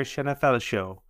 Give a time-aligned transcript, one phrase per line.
[0.00, 1.02] Irish NFL show.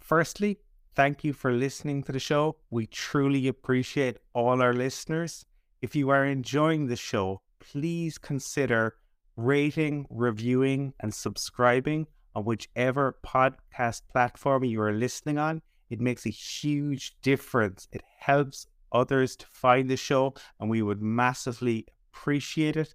[0.00, 0.58] Firstly,
[0.96, 2.56] thank you for listening to the show.
[2.70, 5.44] We truly appreciate all our listeners.
[5.80, 8.96] If you are enjoying the show, please consider
[9.36, 15.62] rating, reviewing, and subscribing on whichever podcast platform you are listening on.
[15.88, 17.86] It makes a huge difference.
[17.92, 22.92] It helps others to find the show, and we would massively appreciate it.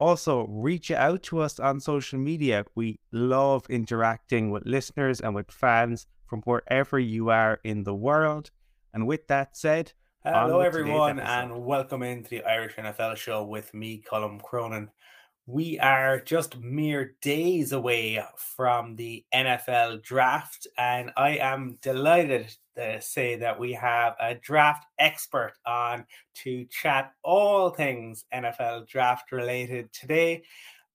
[0.00, 2.64] Also, reach out to us on social media.
[2.74, 8.50] We love interacting with listeners and with fans from wherever you are in the world.
[8.94, 9.92] And with that said,
[10.24, 14.88] hello everyone, and welcome into the Irish NFL show with me, Colm Cronin.
[15.44, 22.56] We are just mere days away from the NFL draft, and I am delighted
[23.00, 29.92] say that we have a draft expert on to chat all things NFL draft related
[29.92, 30.42] today.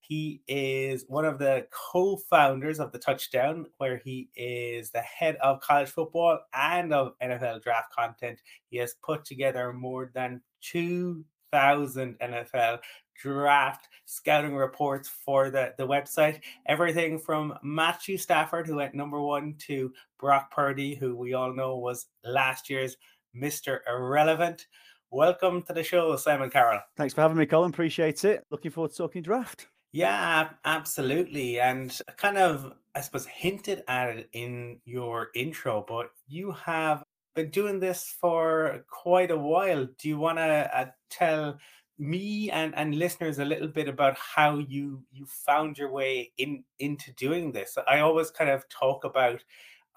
[0.07, 5.35] He is one of the co founders of The Touchdown, where he is the head
[5.37, 8.39] of college football and of NFL draft content.
[8.69, 12.79] He has put together more than 2,000 NFL
[13.21, 16.41] draft scouting reports for the, the website.
[16.65, 21.77] Everything from Matthew Stafford, who went number one, to Brock Purdy, who we all know
[21.77, 22.97] was last year's
[23.35, 23.79] Mr.
[23.87, 24.67] Irrelevant.
[25.11, 26.81] Welcome to the show, Simon Carroll.
[26.97, 27.71] Thanks for having me, Colin.
[27.71, 28.43] Appreciate it.
[28.51, 29.67] Looking forward to talking draft.
[29.91, 31.59] Yeah, absolutely.
[31.59, 37.49] And kind of, I suppose, hinted at it in your intro, but you have been
[37.49, 39.87] doing this for quite a while.
[39.97, 41.59] Do you want to uh, tell
[41.97, 46.63] me and, and listeners a little bit about how you you found your way in
[46.79, 47.77] into doing this.
[47.87, 49.43] I always kind of talk about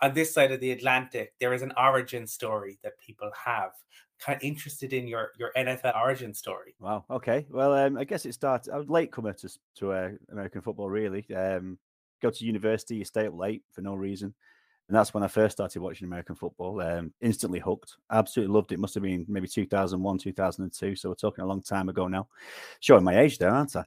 [0.00, 3.72] on this side of the Atlantic, there is an origin story that people have.
[4.20, 6.74] Kind of interested in your your NFL origin story.
[6.80, 7.04] Wow.
[7.08, 7.46] Okay.
[7.50, 8.72] Well, um, I guess it started.
[8.72, 10.90] I was late comer to to uh, American football.
[10.90, 11.78] Really, um,
[12.20, 14.34] go to university, you stay up late for no reason.
[14.88, 16.80] And that's when I first started watching American football.
[16.80, 17.96] Um, instantly hooked.
[18.10, 18.78] Absolutely loved it.
[18.78, 20.96] Must have been maybe 2001, 2002.
[20.96, 22.28] So we're talking a long time ago now.
[22.80, 23.84] Showing my age there, aren't I?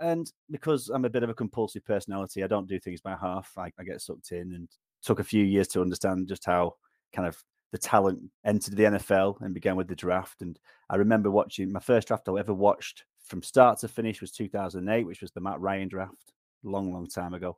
[0.00, 3.52] And because I'm a bit of a compulsive personality, I don't do things by half.
[3.56, 4.68] I, I get sucked in and
[5.02, 6.74] took a few years to understand just how
[7.14, 7.42] kind of
[7.72, 10.42] the talent entered the NFL and began with the draft.
[10.42, 10.58] And
[10.90, 15.06] I remember watching my first draft I ever watched from start to finish was 2008,
[15.06, 16.32] which was the Matt Ryan draft,
[16.62, 17.56] long, long time ago.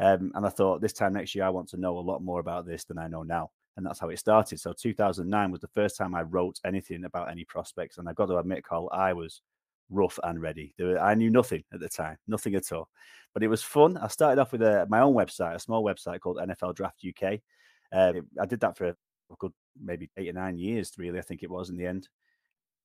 [0.00, 2.40] Um, and I thought this time next year, I want to know a lot more
[2.40, 3.50] about this than I know now.
[3.76, 4.58] And that's how it started.
[4.58, 7.98] So 2009 was the first time I wrote anything about any prospects.
[7.98, 9.42] And I've got to admit, Cole, I was
[9.90, 10.74] rough and ready.
[10.78, 12.88] Were, I knew nothing at the time, nothing at all.
[13.34, 13.98] But it was fun.
[13.98, 17.40] I started off with a, my own website, a small website called NFL Draft UK.
[17.92, 18.96] Uh, I did that for a
[19.38, 22.08] good maybe eight or nine years, really, I think it was in the end.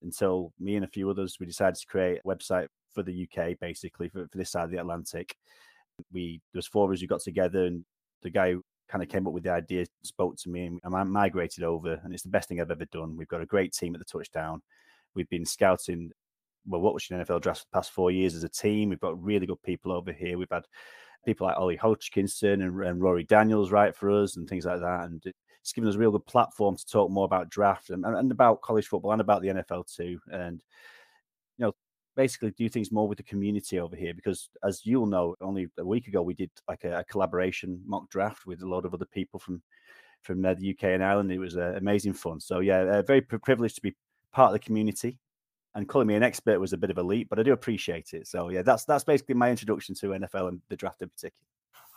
[0.03, 3.57] Until me and a few others, we decided to create a website for the UK,
[3.59, 5.35] basically, for, for this side of the Atlantic
[6.11, 7.85] we there was four of us who got together, and
[8.23, 8.55] the guy
[8.89, 12.13] kind of came up with the idea spoke to me, and I migrated over, and
[12.13, 13.17] it's the best thing I've ever done.
[13.17, 14.61] We've got a great team at the touchdown.
[15.15, 16.11] We've been scouting,
[16.67, 18.89] well, watching NFL drafts for the past four years as a team.
[18.89, 20.37] We've got really good people over here.
[20.37, 20.65] We've had
[21.25, 25.05] people like Ollie Hodgkinson and, and Rory Daniels right for us, and things like that,
[25.05, 25.23] and
[25.65, 28.61] it's given us a real good platform to talk more about draft and, and about
[28.61, 30.19] college football and about the NFL too.
[30.31, 30.61] And
[32.15, 35.85] basically do things more with the community over here because as you'll know only a
[35.85, 39.05] week ago we did like a, a collaboration mock draft with a lot of other
[39.05, 39.61] people from
[40.21, 41.31] from uh, the uk and ireland.
[41.31, 42.39] It was uh, amazing fun.
[42.39, 43.95] So yeah uh, very privileged to be
[44.31, 45.19] part of the community.
[45.75, 48.13] And calling me an expert was a bit of a leap but i do appreciate
[48.13, 48.27] it.
[48.27, 51.45] So yeah that's that's basically my introduction to nfl and the draft in particular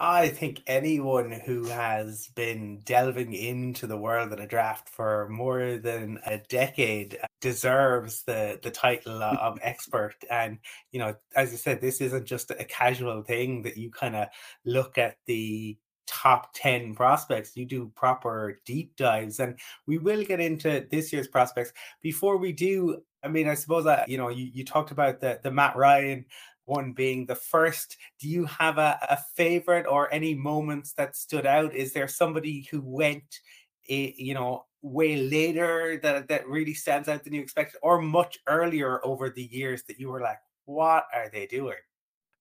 [0.00, 5.76] I think anyone who has been delving into the world of the draft for more
[5.78, 10.14] than a decade deserves the the title of expert.
[10.30, 10.58] And
[10.92, 14.28] you know, as you said, this isn't just a casual thing that you kind of
[14.64, 17.56] look at the top 10 prospects.
[17.56, 19.40] You do proper deep dives.
[19.40, 21.72] And we will get into this year's prospects.
[22.02, 25.40] Before we do i mean i suppose that you know you, you talked about the
[25.42, 26.24] the matt ryan
[26.68, 27.96] one being the first.
[28.20, 31.74] Do you have a, a favorite or any moments that stood out?
[31.74, 33.40] Is there somebody who went,
[33.88, 38.38] eh, you know, way later that that really stands out than you expected, or much
[38.46, 41.74] earlier over the years that you were like, what are they doing?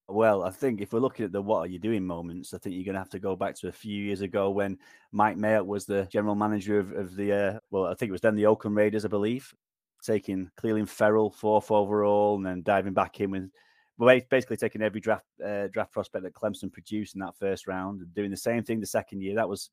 [0.10, 2.76] Well, I think if we're looking at the what are you doing moments, I think
[2.76, 4.78] you're going to have to go back to a few years ago when
[5.12, 8.22] Mike Mayock was the general manager of, of the, uh, well, I think it was
[8.22, 9.54] then the Oakland Raiders, I believe,
[10.02, 13.52] taking Clelin Ferrell fourth overall and then diving back in with
[13.98, 18.14] basically taking every draft uh, draft prospect that Clemson produced in that first round and
[18.14, 19.36] doing the same thing the second year.
[19.36, 19.70] That was,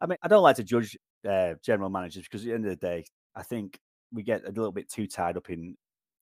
[0.00, 0.96] I mean, I don't like to judge
[1.28, 3.04] uh, general managers because at the end of the day,
[3.34, 3.78] I think
[4.12, 5.76] we get a little bit too tied up in,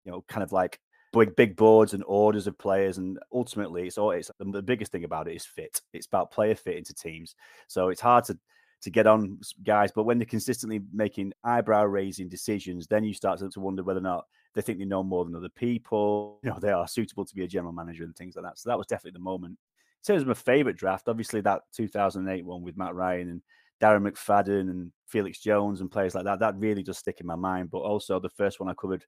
[0.05, 0.79] you know, kind of like
[1.13, 5.05] big big boards and orders of players, and ultimately, it's all it's the biggest thing
[5.05, 5.81] about it is fit.
[5.93, 7.35] It's about player fit into teams.
[7.69, 8.39] So it's hard to
[8.83, 13.39] to get on guys, but when they're consistently making eyebrow raising decisions, then you start
[13.39, 16.39] to wonder whether or not they think they know more than other people.
[16.43, 18.59] You know, they are suitable to be a general manager and things like that.
[18.59, 19.59] So that was definitely the moment.
[20.03, 23.43] In terms of my favorite draft, obviously that 2008 one with Matt Ryan and
[23.83, 27.35] Darren McFadden and Felix Jones and players like that, that really does stick in my
[27.35, 27.71] mind.
[27.71, 29.05] But also the first one I covered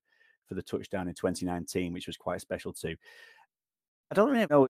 [0.48, 2.96] for the touchdown in 2019, which was quite special too.
[4.10, 4.66] I don't really know.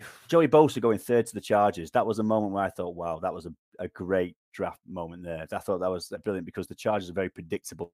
[0.28, 1.90] Joey Bosa going third to the Chargers.
[1.90, 5.22] That was a moment where I thought, wow, that was a, a great draft moment
[5.22, 5.46] there.
[5.52, 7.92] I thought that was brilliant because the Chargers are very predictable,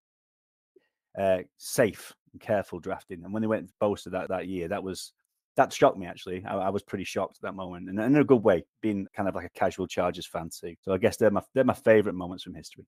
[1.18, 3.24] uh, safe careful drafting.
[3.24, 5.12] And when they went Bosa that, that year, that was
[5.56, 6.44] that shocked me actually.
[6.44, 9.28] I, I was pretty shocked at that moment, and in a good way, being kind
[9.28, 10.74] of like a casual Chargers fan too.
[10.82, 12.86] So I guess they're my they're my favorite moments from history.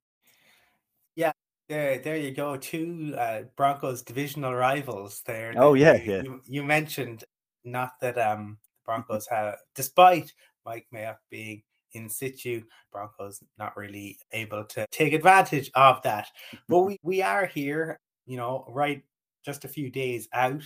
[1.16, 1.32] Yeah,
[1.68, 2.56] there, there you go.
[2.56, 5.54] Two uh, Broncos divisional rivals there.
[5.56, 6.22] Oh yeah, you, yeah.
[6.22, 7.24] You, you, mentioned
[7.64, 10.32] not that um Broncos have, despite
[10.64, 11.62] Mike Mayock being
[11.92, 16.28] in situ, Broncos not really able to take advantage of that.
[16.68, 19.02] But we, we are here, you know, right
[19.44, 20.62] just a few days out.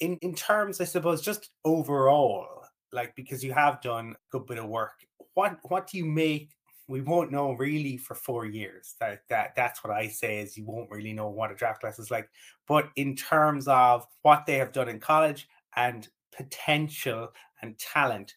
[0.00, 4.58] In in terms, I suppose, just overall, like because you have done a good bit
[4.58, 4.94] of work.
[5.34, 6.50] What what do you make
[6.90, 8.96] we won't know really for four years.
[8.98, 12.00] That that that's what I say is you won't really know what a draft class
[12.00, 12.28] is like.
[12.66, 17.28] But in terms of what they have done in college and potential
[17.62, 18.34] and talent,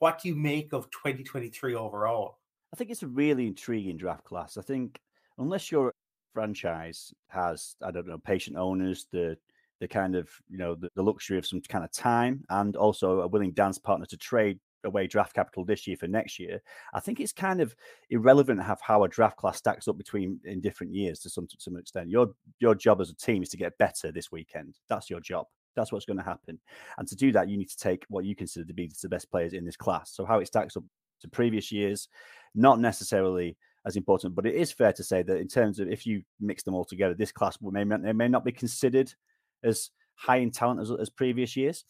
[0.00, 2.40] what do you make of 2023 overall?
[2.74, 4.58] I think it's a really intriguing draft class.
[4.58, 5.00] I think
[5.38, 5.94] unless your
[6.34, 9.38] franchise has, I don't know, patient owners, the
[9.80, 13.20] the kind of you know the, the luxury of some kind of time and also
[13.20, 16.60] a willing dance partner to trade away draft capital this year for next year,
[16.92, 17.74] I think it's kind of
[18.10, 21.46] irrelevant to have how a draft class stacks up between in different years to some
[21.46, 22.10] to some extent.
[22.10, 22.28] Your
[22.60, 24.78] your job as a team is to get better this weekend.
[24.88, 25.46] That's your job.
[25.74, 26.60] That's what's going to happen.
[26.98, 29.30] And to do that, you need to take what you consider to be the best
[29.30, 30.12] players in this class.
[30.14, 30.84] So how it stacks up
[31.22, 32.08] to previous years,
[32.54, 36.06] not necessarily as important, but it is fair to say that in terms of if
[36.06, 39.12] you mix them all together, this class may may, may not be considered
[39.62, 41.84] as high in talent as, as previous years.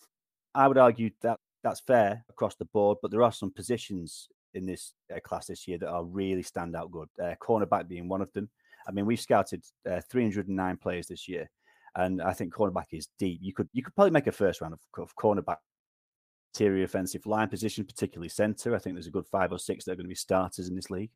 [0.54, 4.66] I would argue that that's fair across the board, but there are some positions in
[4.66, 7.08] this uh, class this year that are really stand out good.
[7.22, 8.48] Uh, cornerback being one of them.
[8.86, 11.50] I mean, we've scouted uh, 309 players this year,
[11.96, 13.40] and I think cornerback is deep.
[13.42, 15.58] You could you could probably make a first round of, of cornerback
[16.54, 18.74] interior offensive line position, particularly center.
[18.74, 20.76] I think there's a good five or six that are going to be starters in
[20.76, 21.10] this league.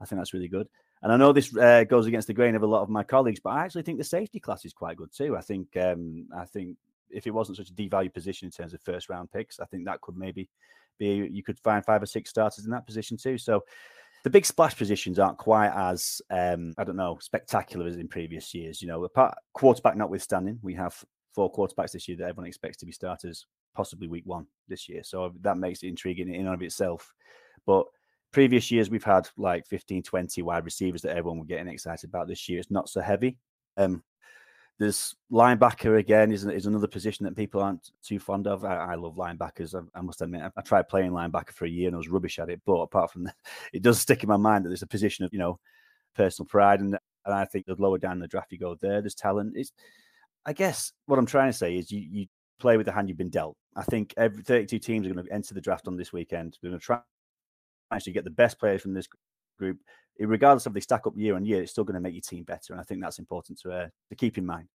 [0.00, 0.68] I think that's really good.
[1.02, 3.40] And I know this uh, goes against the grain of a lot of my colleagues,
[3.40, 5.36] but I actually think the safety class is quite good too.
[5.36, 6.76] I think um, I think
[7.08, 9.86] if it wasn't such a devalued position in terms of first round picks, I think
[9.86, 10.48] that could maybe
[10.98, 13.38] be you could find five or six starters in that position too.
[13.38, 13.64] So
[14.24, 18.52] the big splash positions aren't quite as um, I don't know spectacular as in previous
[18.52, 18.82] years.
[18.82, 21.02] You know, apart quarterback notwithstanding, we have
[21.34, 25.02] four quarterbacks this year that everyone expects to be starters, possibly week one this year.
[25.02, 27.12] So that makes it intriguing in and of itself.
[27.66, 27.86] But
[28.32, 32.28] previous years we've had like 15 20 wide receivers that everyone were getting excited about
[32.28, 33.36] this year it's not so heavy
[33.76, 34.04] um
[34.80, 38.64] there's linebacker again is, is another position that people aren't too fond of.
[38.64, 39.74] I, I love linebackers.
[39.74, 42.08] I, I, must admit, I, I, tried playing linebacker for a year and I was
[42.08, 42.62] rubbish at it.
[42.64, 43.34] But apart from that,
[43.74, 45.60] it does stick in my mind that there's a position of you know
[46.16, 49.14] personal pride, and, and I think the lower down the draft you go, there, there's
[49.14, 49.52] talent.
[49.54, 49.70] It's,
[50.46, 52.26] I guess what I'm trying to say is you you
[52.60, 53.56] play with the hand you've been dealt.
[53.76, 56.58] I think every 32 teams are going to enter the draft on this weekend.
[56.60, 57.00] They're going to try
[57.92, 59.08] actually get the best players from this
[59.58, 59.78] group
[60.28, 62.44] regardless of they stack up year on year, it's still going to make your team
[62.44, 62.72] better.
[62.72, 64.68] And I think that's important to uh, to keep in mind.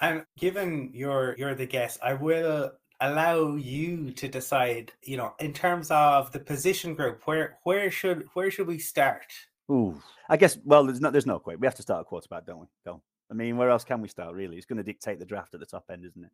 [0.00, 4.92] And given you're you're the guest, I will allow you to decide.
[5.02, 9.32] You know, in terms of the position group, where where should where should we start?
[9.70, 10.58] Ooh, I guess.
[10.64, 11.58] Well, there's no there's no quick.
[11.60, 12.66] We have to start a quarterback, don't we?
[12.84, 13.02] Don't.
[13.30, 14.34] I mean, where else can we start?
[14.34, 16.30] Really, it's going to dictate the draft at the top end, isn't it?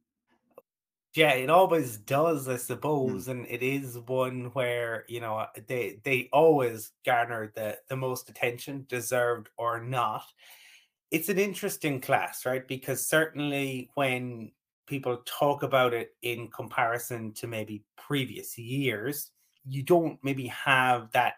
[1.15, 3.33] Yeah, it always does, I suppose, mm.
[3.33, 8.87] and it is one where you know they they always garner the the most attention,
[8.89, 10.25] deserved or not.
[11.11, 12.67] It's an interesting class, right?
[12.67, 14.53] Because certainly when
[14.87, 19.31] people talk about it in comparison to maybe previous years,
[19.67, 21.35] you don't maybe have that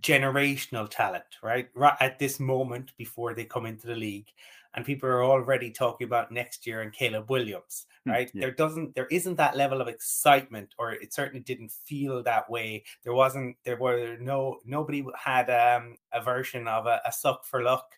[0.00, 1.68] generational talent, right?
[1.74, 4.28] Right at this moment before they come into the league
[4.74, 8.30] and people are already talking about next year and Caleb Williams, hmm, right?
[8.34, 8.42] Yeah.
[8.42, 12.84] There doesn't, there isn't that level of excitement, or it certainly didn't feel that way.
[13.02, 17.62] There wasn't, there were no, nobody had um, a version of a, a suck for
[17.62, 17.94] luck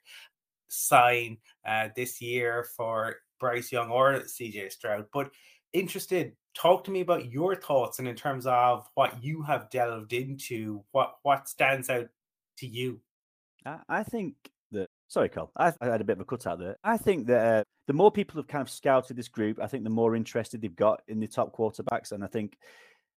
[0.68, 5.06] sign uh, this year for Bryce Young or CJ Stroud.
[5.12, 5.30] But
[5.72, 10.12] interested, talk to me about your thoughts and in terms of what you have delved
[10.12, 12.08] into, what what stands out
[12.58, 13.00] to you.
[13.88, 14.34] I think.
[15.10, 15.50] Sorry, Cole.
[15.56, 16.76] I, I had a bit of a cutout there.
[16.84, 19.82] I think that uh, the more people have kind of scouted this group, I think
[19.82, 22.12] the more interested they've got in the top quarterbacks.
[22.12, 22.56] And I think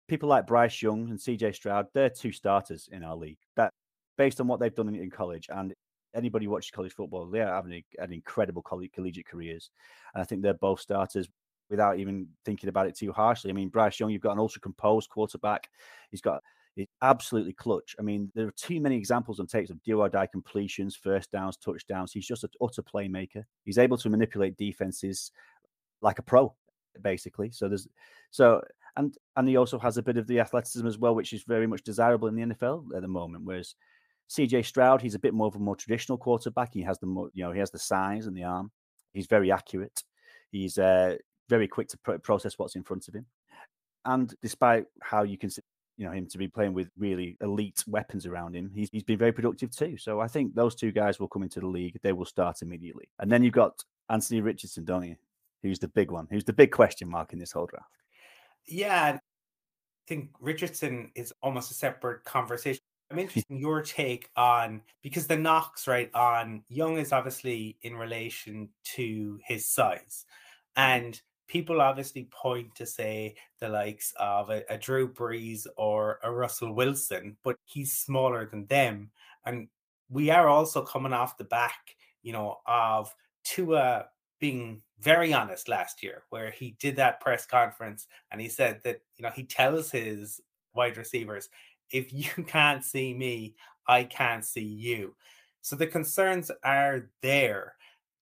[0.08, 3.40] people like Bryce Young and CJ Stroud, they're two starters in our league.
[3.58, 3.74] That
[4.18, 5.74] based on what they've done in, in college and
[6.16, 9.70] anybody watches college football, they are having an incredible collegiate careers.
[10.14, 11.28] And I think they're both starters
[11.70, 13.50] without even thinking about it too harshly.
[13.50, 15.68] I mean, Bryce Young, you've got an ultra composed quarterback.
[16.10, 16.42] He's got
[16.76, 17.96] He's absolutely clutch.
[18.00, 21.32] I mean, there are too many examples on tapes of do or die completions, first
[21.32, 22.14] downs, touchdowns.
[22.14, 23.44] He's just an utter playmaker.
[23.66, 25.32] He's able to manipulate defenses
[26.02, 26.56] like a pro,
[27.02, 27.52] basically.
[27.52, 27.88] So there's
[28.32, 28.62] so
[28.96, 31.68] and and he also has a bit of the athleticism as well, which is very
[31.68, 33.44] much desirable in the NFL at the moment.
[33.44, 33.76] Whereas
[34.30, 36.74] CJ Stroud, he's a bit more of a more traditional quarterback.
[36.74, 38.72] He has the more, you know, he has the size and the arm.
[39.14, 40.04] He's very accurate.
[40.52, 41.18] He's uh,
[41.50, 43.26] very quick to process what's in front of him.
[44.06, 45.50] And despite how you can
[46.02, 49.20] you know him to be playing with really elite weapons around him, he's he's been
[49.20, 49.98] very productive too.
[49.98, 52.00] So I think those two guys will come into the league.
[52.02, 53.08] They will start immediately.
[53.20, 55.16] And then you've got Anthony Richardson, don't you?
[55.62, 56.28] Who's the big one?
[56.32, 57.86] Who's the big question mark in this whole draft?
[58.66, 59.20] Yeah, I
[60.08, 62.82] think Richardson is almost a separate conversation.
[63.12, 67.96] I'm interested in your take on because the knocks right on Young is obviously in
[67.96, 70.26] relation to his size,
[70.76, 70.98] mm-hmm.
[70.98, 76.32] and people obviously point to say the likes of a, a, Drew Brees or a
[76.32, 79.12] Russell Wilson, but he's smaller than them.
[79.46, 79.68] And
[80.10, 84.06] we are also coming off the back, you know, of Tua
[84.40, 89.02] being very honest last year, where he did that press conference and he said that,
[89.18, 90.40] you know, he tells his
[90.74, 91.50] wide receivers,
[91.92, 93.56] if you can't see me,
[93.90, 95.16] I can't see you.
[95.60, 97.74] So the concerns are there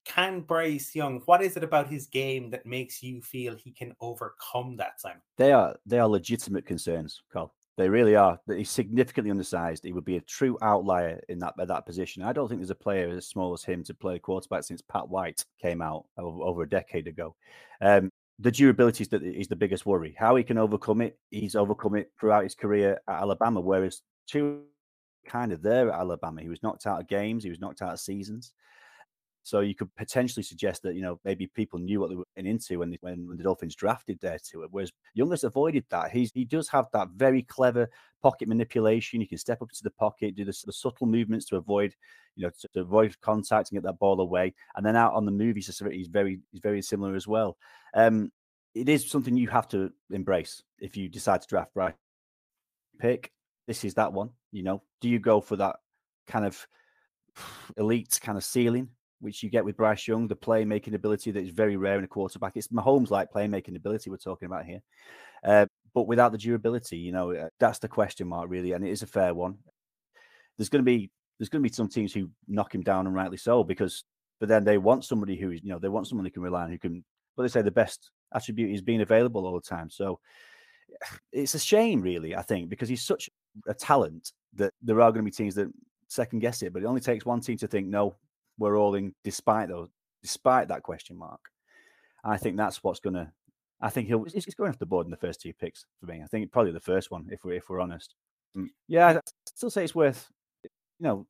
[0.10, 3.96] can Bryce Young, what is it about his game that makes you feel he can
[4.02, 5.22] overcome that, Simon?
[5.38, 7.54] They are they are legitimate concerns, Carl.
[7.78, 8.38] They really are.
[8.48, 9.86] He's significantly undersized.
[9.86, 12.24] He would be a true outlier in that that position.
[12.24, 15.08] I don't think there's a player as small as him to play quarterback since Pat
[15.08, 17.36] White came out over, over a decade ago.
[17.80, 20.16] Um, the durability is the, is the biggest worry.
[20.18, 24.60] How he can overcome it, he's overcome it throughout his career at Alabama, whereas Tua
[25.26, 26.42] kind of there at Alabama.
[26.42, 28.54] He was knocked out of games, he was knocked out of seasons.
[29.44, 32.80] So you could potentially suggest that you know maybe people knew what they were into
[32.80, 34.70] when they, when, the Dolphins drafted there to it.
[34.72, 36.12] Whereas Young's avoided that.
[36.12, 37.90] He's he does have that very clever
[38.22, 39.22] pocket manipulation.
[39.22, 41.96] He can step up into the pocket, do the, the subtle movements to avoid
[42.36, 44.54] you know to, to, avoid contact and get that ball away.
[44.76, 47.58] And then out on the move, he's he's very he's very similar as well.
[47.94, 48.32] Um,
[48.76, 51.96] it is something you have to embrace if you decide to draft right
[53.00, 53.32] pick.
[53.68, 54.30] This is that one.
[54.52, 55.78] You know, do you go for that
[56.28, 56.68] kind of
[57.78, 61.50] elite kind of ceiling which you get with Bryce Young, the playmaking ability that is
[61.50, 62.54] very rare in a quarterback.
[62.56, 64.82] It's Mahomes like playmaking ability we're talking about here,
[65.44, 68.92] uh, but without the durability, you know, uh, that's the question mark really, and it
[68.92, 69.58] is a fair one.
[70.58, 73.16] There's going to be there's going to be some teams who knock him down, and
[73.16, 74.04] rightly so, because
[74.40, 76.64] but then they want somebody who is you know they want someone they can rely
[76.64, 77.04] on who can.
[77.36, 79.90] But they say the best attribute is being available all the time.
[79.90, 80.20] So
[81.32, 83.30] it's a shame, really, I think, because he's such
[83.68, 85.72] a talent that there are going to be teams that
[86.08, 86.74] second guess it.
[86.74, 88.16] But it only takes one team to think, no,
[88.60, 89.90] we're all in despite those
[90.22, 91.40] despite that question mark.
[92.24, 93.32] I think that's what's going to.
[93.82, 94.26] I think he'll.
[94.26, 96.22] He's going off the board in the first two picks for me.
[96.22, 98.14] I think probably the first one, if we're if we're honest.
[98.56, 99.22] Mm, yeah, I
[99.56, 100.28] still say it's worth.
[100.64, 101.28] You know,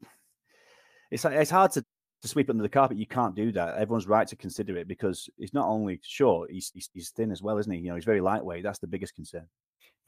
[1.12, 1.86] it's it's hard to
[2.22, 2.98] to sweep under the carpet.
[2.98, 3.78] You can't do that.
[3.78, 7.42] Everyone's right to consider it because he's not only short, he's, he's he's thin as
[7.42, 7.80] well, isn't he?
[7.80, 8.64] You know, he's very lightweight.
[8.64, 9.48] That's the biggest concern.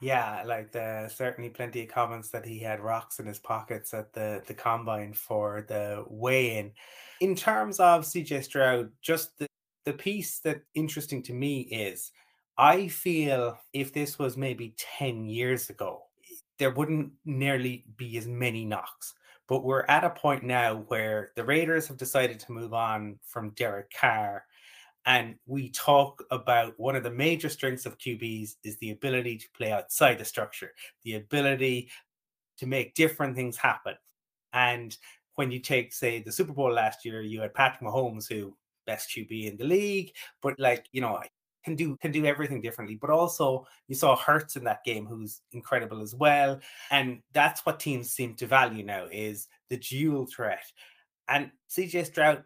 [0.00, 4.12] Yeah, like the certainly plenty of comments that he had rocks in his pockets at
[4.12, 6.66] the the combine for the weigh-in.
[6.66, 6.72] In
[7.34, 9.46] terms of CJ Stroud, just the,
[9.84, 12.12] the piece that interesting to me is
[12.58, 16.02] I feel if this was maybe 10 years ago,
[16.58, 19.14] there wouldn't nearly be as many knocks.
[19.48, 23.50] But we're at a point now where the Raiders have decided to move on from
[23.50, 24.44] Derek Carr
[25.04, 29.46] and we talk about one of the major strengths of QBs is the ability to
[29.56, 31.90] play outside the structure, the ability
[32.58, 33.94] to make different things happen.
[34.52, 34.96] And
[35.36, 39.10] when you take, say, the Super Bowl last year, you had Patrick Mahomes, who best
[39.10, 40.12] QB in the league,
[40.42, 41.20] but like you know,
[41.64, 42.96] can do can do everything differently.
[43.00, 46.60] But also, you saw Hurts in that game, who's incredible as well.
[46.90, 50.64] And that's what teams seem to value now is the dual threat.
[51.28, 52.44] And CJ Stroud,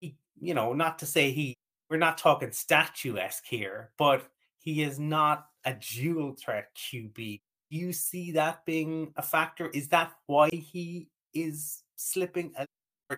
[0.00, 1.54] he, you know, not to say he
[1.88, 4.28] we're not talking statuesque here, but
[4.58, 7.40] he is not a dual threat QB.
[7.70, 9.68] Do you see that being a factor?
[9.68, 12.68] Is that why he is slipping, at,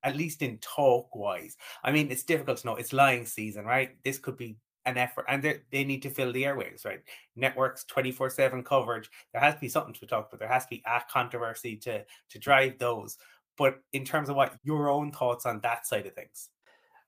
[0.02, 1.56] at least in talk wise?
[1.82, 2.76] I mean, it's difficult to know.
[2.76, 3.90] It's lying season, right?
[4.04, 4.56] This could be
[4.86, 7.00] an effort, and they need to fill the airwaves, right?
[7.36, 9.10] Networks, twenty four seven coverage.
[9.32, 10.40] There has to be something to talk about.
[10.40, 13.18] There has to be a controversy to to drive those.
[13.56, 16.48] But in terms of what your own thoughts on that side of things.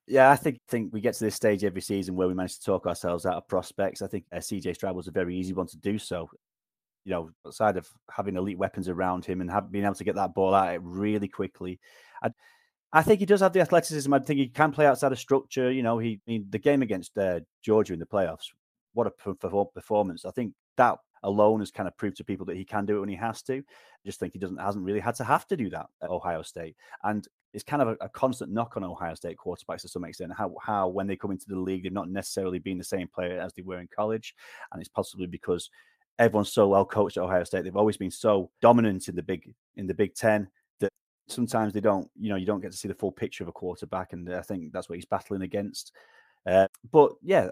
[0.07, 2.65] Yeah, I think think we get to this stage every season where we manage to
[2.65, 4.03] talk ourselves out of prospects.
[4.03, 6.29] I think uh, CJ Stroud was a very easy one to do so.
[7.05, 10.17] You know, outside of having elite weapons around him and have, being able to get
[10.17, 11.81] that ball out really quickly,
[12.23, 12.31] I,
[12.93, 14.13] I think he does have the athleticism.
[14.13, 15.71] I think he can play outside of structure.
[15.71, 18.49] You know, he I mean, the game against uh, Georgia in the playoffs,
[18.93, 20.25] what a performance!
[20.25, 23.01] I think that alone has kind of proved to people that he can do it
[23.01, 23.59] when he has to.
[23.59, 26.43] I just think he doesn't hasn't really had to have to do that at Ohio
[26.43, 26.77] State.
[27.05, 30.33] And it's kind of a, a, constant knock on Ohio State quarterbacks to some extent.
[30.37, 33.41] How how when they come into the league, they've not necessarily been the same player
[33.41, 34.35] as they were in college,
[34.73, 35.69] and it's possibly because
[36.21, 37.65] everyone's so well coached at Ohio State.
[37.65, 40.47] They've always been so dominant in the big in the Big Ten
[40.79, 40.93] that
[41.29, 43.53] sometimes they don't, you know, you don't get to see the full picture of a
[43.53, 45.93] quarterback, and I think that's what he's battling against.
[46.47, 47.49] Uh, but yeah,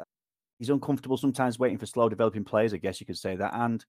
[0.58, 2.74] he's uncomfortable sometimes waiting for slow developing players.
[2.74, 3.84] I guess you could say that, and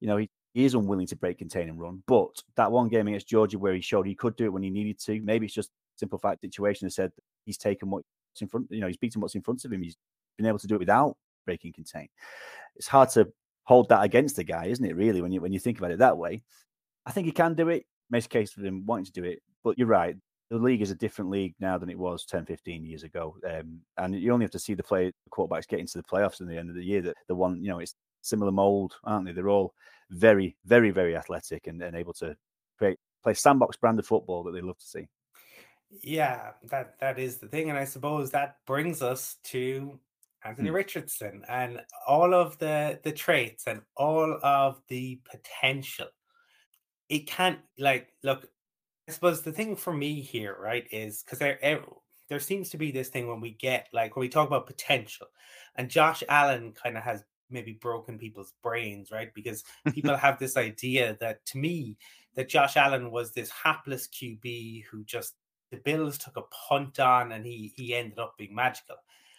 [0.00, 2.02] you know he he is unwilling to break, contain, and run.
[2.06, 4.70] But that one game against Georgia where he showed he could do it when he
[4.70, 7.12] needed to, maybe it's just simple fact situation and said
[7.44, 8.06] he's taken what's
[8.40, 9.82] in front, you know, he's beaten what's in front of him.
[9.82, 9.96] He's
[10.36, 12.08] been able to do it without breaking contain.
[12.76, 13.28] It's hard to
[13.64, 14.96] hold that against the guy, isn't it?
[14.96, 16.42] Really, when you when you think about it that way,
[17.06, 17.86] I think he can do it.
[18.10, 19.40] Makes case for him wanting to do it.
[19.62, 20.16] But you're right.
[20.50, 23.34] The league is a different league now than it was 10, 15 years ago.
[23.48, 26.40] Um, and you only have to see the play the quarterbacks getting to the playoffs
[26.40, 27.00] in the end of the year.
[27.00, 29.32] That the one, you know, it's similar mold, aren't they?
[29.32, 29.74] They're all
[30.10, 32.36] very, very, very athletic and, and able to
[32.78, 35.08] create play sandbox brand of football that they love to see.
[36.02, 39.98] Yeah, that that is the thing, and I suppose that brings us to
[40.44, 40.74] Anthony hmm.
[40.74, 46.08] Richardson and all of the the traits and all of the potential.
[47.08, 48.46] It can't like look.
[49.08, 51.58] I suppose the thing for me here, right, is because there
[52.28, 55.26] there seems to be this thing when we get like when we talk about potential,
[55.76, 59.32] and Josh Allen kind of has maybe broken people's brains, right?
[59.34, 61.96] Because people have this idea that to me,
[62.34, 65.34] that Josh Allen was this hapless QB who just
[65.70, 68.96] the Bills took a punt on and he he ended up being magical.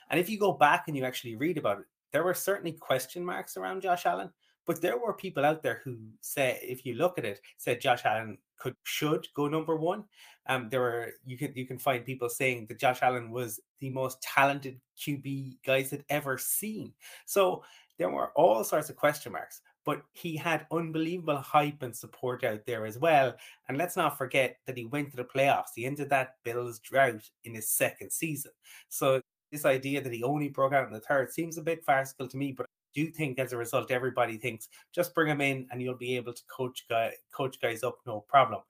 [0.09, 3.25] And if you go back and you actually read about it, there were certainly question
[3.25, 4.29] marks around Josh Allen,
[4.65, 8.05] but there were people out there who said, if you look at it, said Josh
[8.05, 10.05] Allen could should go number one.
[10.47, 13.89] Um, there were you can you can find people saying that Josh Allen was the
[13.89, 16.93] most talented QB guys had ever seen.
[17.25, 17.63] So
[17.97, 22.65] there were all sorts of question marks, but he had unbelievable hype and support out
[22.65, 23.35] there as well.
[23.67, 25.75] And let's not forget that he went to the playoffs.
[25.75, 28.51] He ended that Bills drought in his second season.
[28.89, 32.27] So this idea that he only broke out in the third seems a bit farcical
[32.27, 35.67] to me, but I do think as a result, everybody thinks just bring him in
[35.71, 38.61] and you'll be able to coach guy coach guys up, no problem.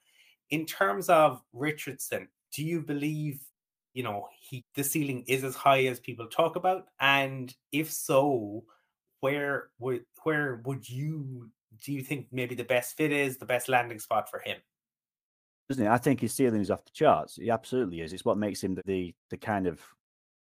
[0.49, 3.39] In terms of Richardson, do you believe
[3.93, 6.87] you know he the ceiling is as high as people talk about?
[6.99, 8.63] And if so,
[9.21, 11.49] where would where would you
[11.83, 14.57] do you think maybe the best fit is the best landing spot for him?
[15.69, 15.89] Doesn't it?
[15.89, 17.37] I think his ceiling is off the charts.
[17.37, 18.13] He absolutely is.
[18.13, 19.81] It's what makes him the, the kind of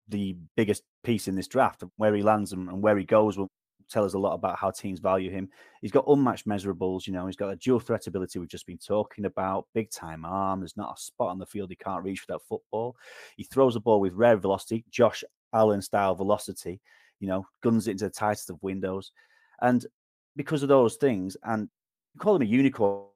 [0.08, 1.82] the biggest piece in this draft.
[1.96, 3.50] Where he lands and, and where he goes will
[3.90, 5.48] tell us a lot about how teams value him.
[5.80, 8.78] He's got unmatched measurables, you know, he's got a dual threat ability we've just been
[8.78, 10.60] talking about, big time arm.
[10.60, 12.96] There's not a spot on the field he can't reach without football.
[13.36, 16.80] He throws the ball with rare velocity, Josh Allen style velocity
[17.22, 19.12] you know, guns it into the tightest of windows.
[19.62, 19.86] And
[20.34, 21.68] because of those things, and
[22.14, 23.06] you call him a unicorn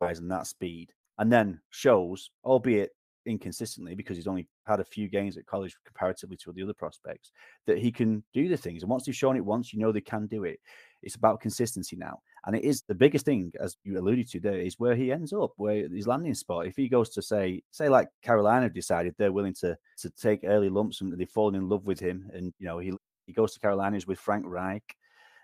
[0.00, 2.92] and that speed, and then shows, albeit
[3.26, 7.32] inconsistently because he's only had a few games at college comparatively to the other prospects,
[7.66, 8.82] that he can do the things.
[8.82, 10.60] And once they've shown it once, you know they can do it.
[11.02, 12.20] It's about consistency now.
[12.46, 15.32] And it is the biggest thing, as you alluded to there, is where he ends
[15.32, 16.66] up, where his landing spot.
[16.66, 20.68] If he goes to say, say like Carolina decided they're willing to to take early
[20.68, 22.92] lumps and they've fallen in love with him, and you know, he
[23.26, 24.96] he goes to Carolina, he's with Frank Reich,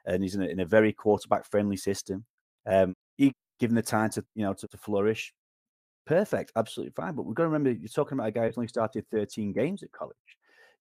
[0.04, 2.24] and he's in a, in a very quarterback friendly system.
[2.66, 5.32] Um, he given the time to you know to, to flourish
[6.10, 7.14] perfect, absolutely fine.
[7.14, 9.84] But we've got to remember you're talking about a guy who's only started 13 games
[9.84, 10.16] at college.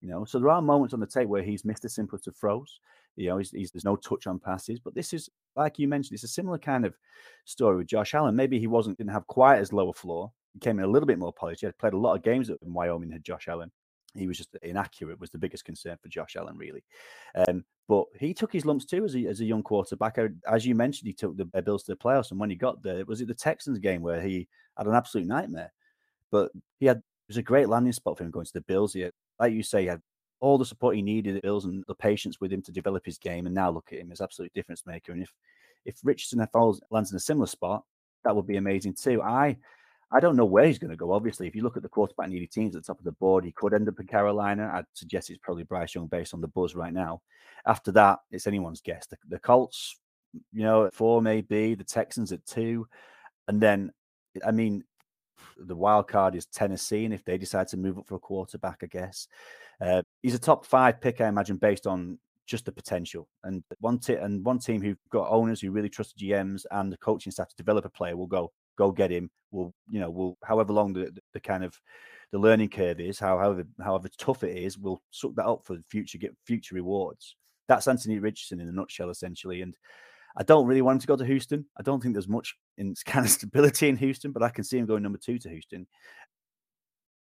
[0.02, 2.36] You know, so there are moments on the tape where he's missed the simpler of
[2.36, 2.80] throws.
[3.16, 4.80] You know, he's, he's, there's no touch on passes.
[4.80, 6.96] But this is, like you mentioned, it's a similar kind of
[7.46, 8.36] story with Josh Allen.
[8.36, 10.32] Maybe he wasn't didn't have quite as low a floor.
[10.54, 11.60] He came in a little bit more polished.
[11.60, 13.12] He had played a lot of games in Wyoming.
[13.12, 13.72] Had Josh Allen,
[14.16, 15.20] he was just inaccurate.
[15.20, 16.84] Was the biggest concern for Josh Allen, really.
[17.48, 20.18] Um, but he took his lumps too as a, as a young quarterback.
[20.48, 23.06] As you mentioned, he took the Bills to the playoffs, and when he got there,
[23.06, 25.72] was it the Texans game where he had an absolute nightmare?
[26.32, 28.94] But he had it was a great landing spot for him going to the Bills.
[28.94, 30.02] He had, like you say, he had
[30.40, 33.18] all the support he needed at Bills and the patience with him to develop his
[33.18, 33.46] game.
[33.46, 35.12] And now look at him as absolute difference maker.
[35.12, 35.34] And if
[35.86, 37.84] if Richardson falls, lands in a similar spot,
[38.24, 39.22] that would be amazing too.
[39.22, 39.58] I
[40.12, 41.12] I don't know where he's going to go.
[41.12, 43.46] Obviously, if you look at the quarterback needy teams at the top of the board,
[43.46, 44.72] he could end up in Carolina.
[44.74, 47.22] I'd suggest it's probably Bryce Young based on the buzz right now.
[47.66, 49.06] After that, it's anyone's guess.
[49.06, 49.98] The, the Colts,
[50.52, 52.88] you know, at four maybe, the Texans at two.
[53.48, 53.92] And then,
[54.46, 54.84] I mean,
[55.58, 58.80] the wild card is Tennessee, and if they decide to move up for a quarterback,
[58.82, 59.28] I guess
[59.82, 62.18] uh, he's a top five pick, I imagine, based on
[62.48, 63.28] just the potential.
[63.44, 66.98] And one t- and one team who've got owners who really trust GMs and the
[66.98, 69.30] coaching staff to develop a player will go go get him.
[69.52, 70.10] We'll, you know?
[70.10, 71.80] we'll however long the, the kind of
[72.32, 76.18] the learning curve is, however however tough it is, we'll suck that up for future
[76.18, 77.36] get future rewards.
[77.68, 79.62] That's Anthony Richardson in a nutshell, essentially.
[79.62, 79.76] And
[80.38, 81.66] I don't really want him to go to Houston.
[81.78, 84.78] I don't think there's much in kind of stability in Houston, but I can see
[84.78, 85.86] him going number two to Houston.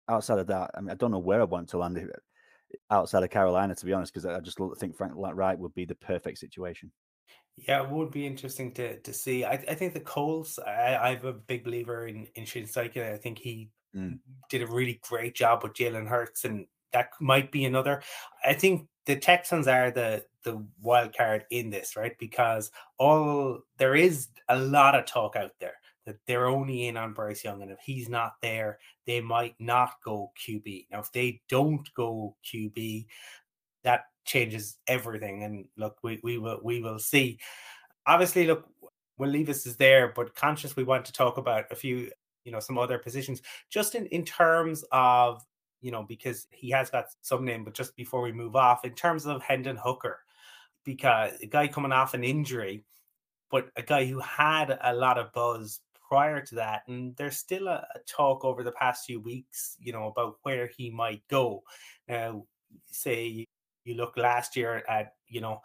[0.08, 2.10] Outside of that, I mean, I don't know where I want to land it
[2.90, 5.94] outside of Carolina, to be honest, because I just think Frank Reich would be the
[5.94, 6.90] perfect situation.
[7.56, 9.44] Yeah, it would be interesting to to see.
[9.44, 10.58] I, I think the Colts.
[10.58, 13.12] I, I'm a big believer in in Shane Steichen.
[13.12, 14.18] I think he mm.
[14.50, 18.02] did a really great job with Jalen Hurts, and that might be another.
[18.44, 22.18] I think the Texans are the the wild card in this, right?
[22.18, 25.74] Because all there is a lot of talk out there
[26.06, 29.92] that they're only in on Bryce Young, and if he's not there, they might not
[30.04, 30.88] go QB.
[30.90, 33.06] Now, if they don't go QB,
[33.84, 35.44] that changes everything.
[35.44, 37.38] And look, we, we will we will see.
[38.06, 38.68] Obviously, look,
[39.18, 42.10] Will Levis is there, but conscious we want to talk about a few,
[42.44, 45.44] you know, some other positions, just in in terms of
[45.80, 48.94] you know, because he has got some name, but just before we move off, in
[48.94, 50.20] terms of Hendon Hooker,
[50.82, 52.84] because a guy coming off an injury,
[53.50, 56.82] but a guy who had a lot of buzz prior to that.
[56.88, 60.70] And there's still a, a, talk over the past few weeks, you know, about where
[60.74, 61.62] he might go.
[62.08, 62.44] Now,
[62.86, 63.46] say
[63.84, 65.60] you look last year at, you know,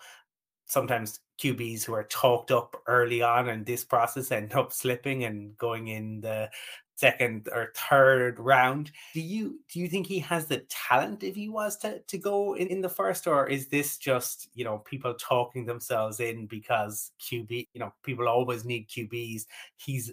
[0.65, 5.58] sometimes QBs who are talked up early on in this process end up slipping and
[5.58, 6.49] going in the
[6.95, 8.91] second or third round.
[9.13, 12.55] Do you do you think he has the talent if he was to, to go
[12.55, 17.12] in, in the first, or is this just you know people talking themselves in because
[17.21, 19.45] QB, you know, people always need QBs.
[19.77, 20.12] He's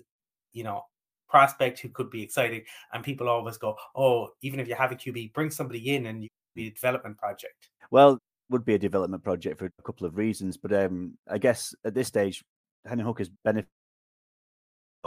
[0.56, 0.82] you know,
[1.28, 2.62] prospect who could be exciting.
[2.92, 6.22] And people always go, oh, even if you have a QB, bring somebody in and
[6.22, 7.68] you be a development project.
[7.90, 8.18] Well,
[8.48, 11.94] would be a development project for a couple of reasons, but um, I guess at
[11.94, 12.44] this stage,
[12.84, 13.70] Hendon Hooker has benefited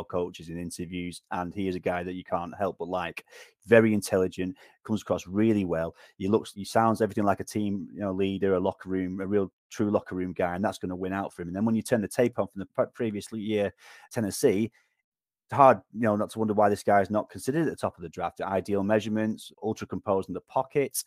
[0.08, 3.26] coaches in interviews, and he is a guy that you can't help but like.
[3.66, 5.96] Very intelligent, comes across really well.
[6.18, 9.28] He looks, he sounds everything like a team, you know, leader, a locker room, a
[9.28, 11.50] real true locker room guy, and that's going to win out for him.
[11.50, 13.74] And then when you turn the tape on from the previous year,
[14.12, 14.72] Tennessee,
[15.46, 17.76] it's hard, you know, not to wonder why this guy is not considered at the
[17.76, 18.42] top of the draft.
[18.42, 21.04] Ideal measurements, ultra composed in the pocket.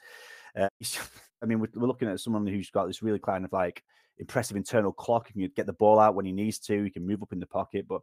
[0.57, 0.69] Uh,
[1.43, 3.83] I mean, we're, looking at someone who's got this really kind of like
[4.19, 5.29] impressive internal clock.
[5.29, 6.85] He can get the ball out when he needs to.
[6.85, 7.87] He can move up in the pocket.
[7.89, 8.03] But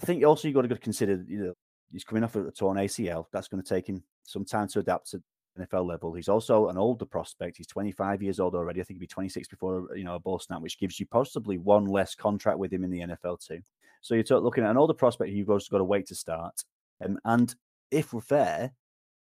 [0.00, 1.54] I think also you've got to consider, you know,
[1.92, 3.26] he's coming off of a torn ACL.
[3.32, 5.22] That's going to take him some time to adapt to
[5.58, 6.12] NFL level.
[6.12, 7.56] He's also an older prospect.
[7.56, 8.80] He's 25 years old already.
[8.80, 11.58] I think he'll be 26 before you know a ball snap, which gives you possibly
[11.58, 13.60] one less contract with him in the NFL too.
[14.00, 16.62] So you're looking at an older prospect who you've also got to wait to start.
[17.04, 17.54] Um, and
[17.90, 18.72] if we're fair,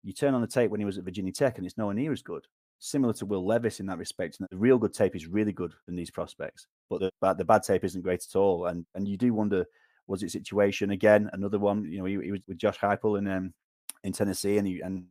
[0.02, 2.12] you turn on the tape when he was at Virginia Tech and it's nowhere near
[2.12, 2.46] as good.
[2.84, 4.38] Similar to Will Levis in that respect.
[4.38, 7.44] And the real good tape is really good in these prospects, but the, but the
[7.44, 8.66] bad tape isn't great at all.
[8.66, 9.64] And and you do wonder,
[10.06, 11.30] was it situation again?
[11.32, 13.54] Another one, you know, he, he was with Josh Heupel in um,
[14.02, 15.06] in Tennessee, and he and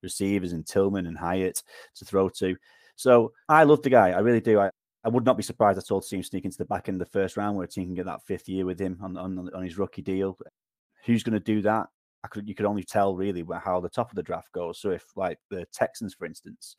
[0.00, 1.60] receivers and Tillman and Hyatt
[1.96, 2.56] to throw to.
[2.94, 4.10] So I love the guy.
[4.10, 4.60] I really do.
[4.60, 4.70] I,
[5.02, 7.02] I would not be surprised at all to see him sneak into the back end
[7.02, 9.16] of the first round where a team can get that fifth year with him on,
[9.16, 10.38] on, on his rookie deal.
[11.04, 11.88] Who's going to do that?
[12.26, 14.80] I could, you could only tell really how the top of the draft goes.
[14.80, 16.74] So if like the Texans, for instance,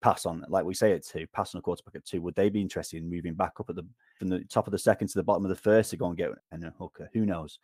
[0.00, 2.48] pass on, like we say it to pass on a quarterback at two, would they
[2.48, 3.86] be interested in moving back up at the
[4.18, 6.16] from the top of the second to the bottom of the first to go and
[6.16, 7.10] get a hooker?
[7.12, 7.58] Who knows?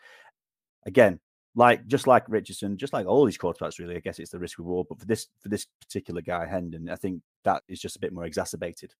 [0.85, 1.18] Again,
[1.55, 3.96] like just like Richardson, just like all these quarterbacks, really.
[3.96, 6.96] I guess it's the risk reward, but for this for this particular guy, Hendon, I
[6.96, 8.92] think that is just a bit more exacerbated.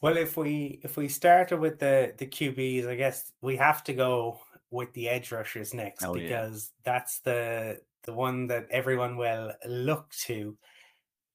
[0.00, 3.92] Well, if we if we started with the the QBs, I guess we have to
[3.92, 6.92] go with the edge rushers next oh, because yeah.
[6.92, 10.56] that's the the one that everyone will look to.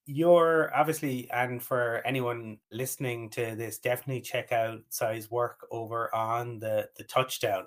[0.06, 6.58] You're obviously, and for anyone listening to this, definitely check out Si's work over on
[6.58, 7.64] the the touchdown.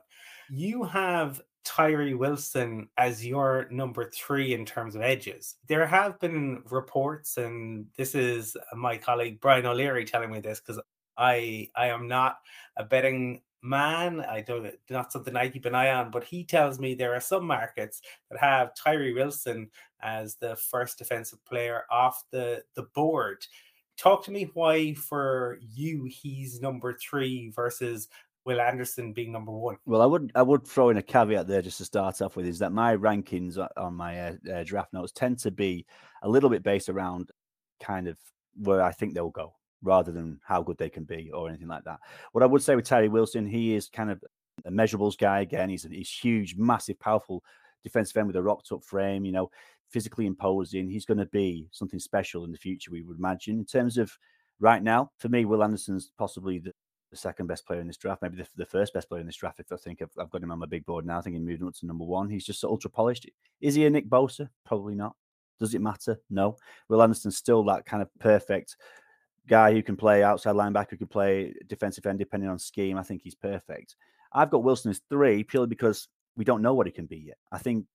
[0.49, 5.55] You have Tyree Wilson as your number three in terms of edges.
[5.67, 10.81] There have been reports, and this is my colleague Brian O'Leary telling me this because
[11.17, 12.37] I I am not
[12.77, 14.21] a betting man.
[14.21, 17.21] I don't not something I keep an eye on, but he tells me there are
[17.21, 19.69] some markets that have Tyree Wilson
[20.01, 23.45] as the first defensive player off the the board.
[23.97, 28.09] Talk to me why for you he's number three versus
[28.45, 29.77] Will Anderson being number one.
[29.85, 32.45] Well, I would I would throw in a caveat there just to start off with
[32.45, 35.85] is that my rankings on my uh, uh, draft notes tend to be
[36.21, 37.31] a little bit based around
[37.81, 38.17] kind of
[38.55, 41.83] where I think they'll go rather than how good they can be or anything like
[41.83, 41.99] that.
[42.31, 44.23] What I would say with Tyree Wilson, he is kind of
[44.65, 45.69] a measurables guy again.
[45.69, 47.43] He's a, he's huge, massive, powerful
[47.83, 49.49] defensive end with a rocked up frame, you know,
[49.89, 50.89] physically imposing.
[50.89, 53.59] He's going to be something special in the future, we would imagine.
[53.59, 54.11] In terms of
[54.59, 56.73] right now, for me, Will Anderson's possibly the,
[57.11, 59.37] the second best player in this draft, maybe the, the, first best player in this
[59.37, 59.59] draft.
[59.59, 61.39] If I think I've, I've got him on my big board now, I think he
[61.39, 62.29] moved up to number one.
[62.29, 63.29] He's just ultra polished.
[63.61, 64.49] Is he a Nick Bosa?
[64.65, 65.15] Probably not.
[65.59, 66.19] Does it matter?
[66.29, 66.57] No.
[66.89, 68.75] Will Anderson's still that kind of perfect
[69.47, 72.97] guy who can play outside linebacker, who can play defensive end depending on scheme.
[72.97, 73.95] I think he's perfect.
[74.33, 77.37] I've got Wilson as three purely because we don't know what he can be yet.
[77.51, 77.85] I think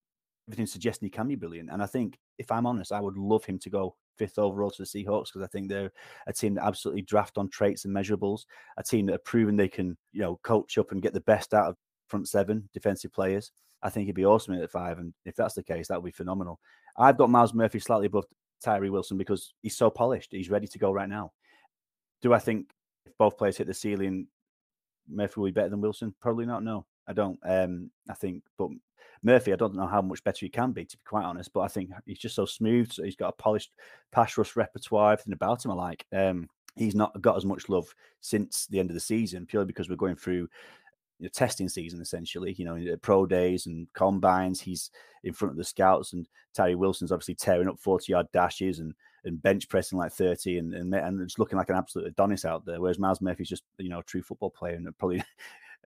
[0.48, 1.70] everything suggesting he can be brilliant.
[1.70, 4.82] And I think, if I'm honest, I would love him to go fifth overall to
[4.82, 5.92] the Seahawks because I think they're
[6.26, 8.44] a team that absolutely draft on traits and measurables,
[8.76, 11.54] a team that have proven they can, you know, coach up and get the best
[11.54, 11.76] out of
[12.08, 13.52] front seven defensive players.
[13.82, 14.98] I think he'd be awesome at five.
[14.98, 16.60] And if that's the case, that would be phenomenal.
[16.96, 18.24] I've got Myles Murphy slightly above
[18.62, 20.28] Tyree Wilson because he's so polished.
[20.30, 21.32] He's ready to go right now.
[22.22, 22.70] Do I think
[23.04, 24.26] if both players hit the ceiling,
[25.08, 26.14] Murphy will be better than Wilson?
[26.20, 26.62] Probably not.
[26.62, 27.38] No, I don't.
[27.44, 28.68] Um, I think, but
[29.22, 31.52] Murphy, I don't know how much better he can be, to be quite honest.
[31.52, 32.90] But I think he's just so smooth.
[32.90, 33.72] So he's got a polished
[34.12, 35.12] pass rush repertoire.
[35.12, 36.06] Everything about him I like.
[36.12, 39.90] Um, he's not got as much love since the end of the season, purely because
[39.90, 40.48] we're going through
[41.22, 42.54] know, testing season essentially.
[42.58, 44.60] You know, pro days and combines.
[44.60, 44.90] He's
[45.24, 48.94] in front of the scouts, and Tyree Wilson's obviously tearing up forty yard dashes and
[49.24, 52.64] and bench pressing like thirty, and and, and it's looking like an absolute Adonis out
[52.64, 52.80] there.
[52.80, 55.22] Whereas Myles Murphy's just you know a true football player and probably.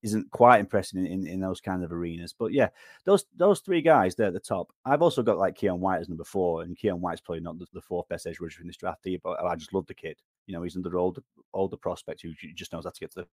[0.03, 2.35] isn't quite impressive in, in, in, those kind of arenas.
[2.39, 2.69] But yeah,
[3.05, 4.73] those those three guys, they're at the top.
[4.85, 7.67] I've also got like Keion White as number four, and Keion White's probably not the,
[7.73, 10.19] the fourth best edge rusher in this draft either, but I just love the kid.
[10.47, 11.23] You know, he's another older
[11.55, 13.27] older prospect who just knows how to get to the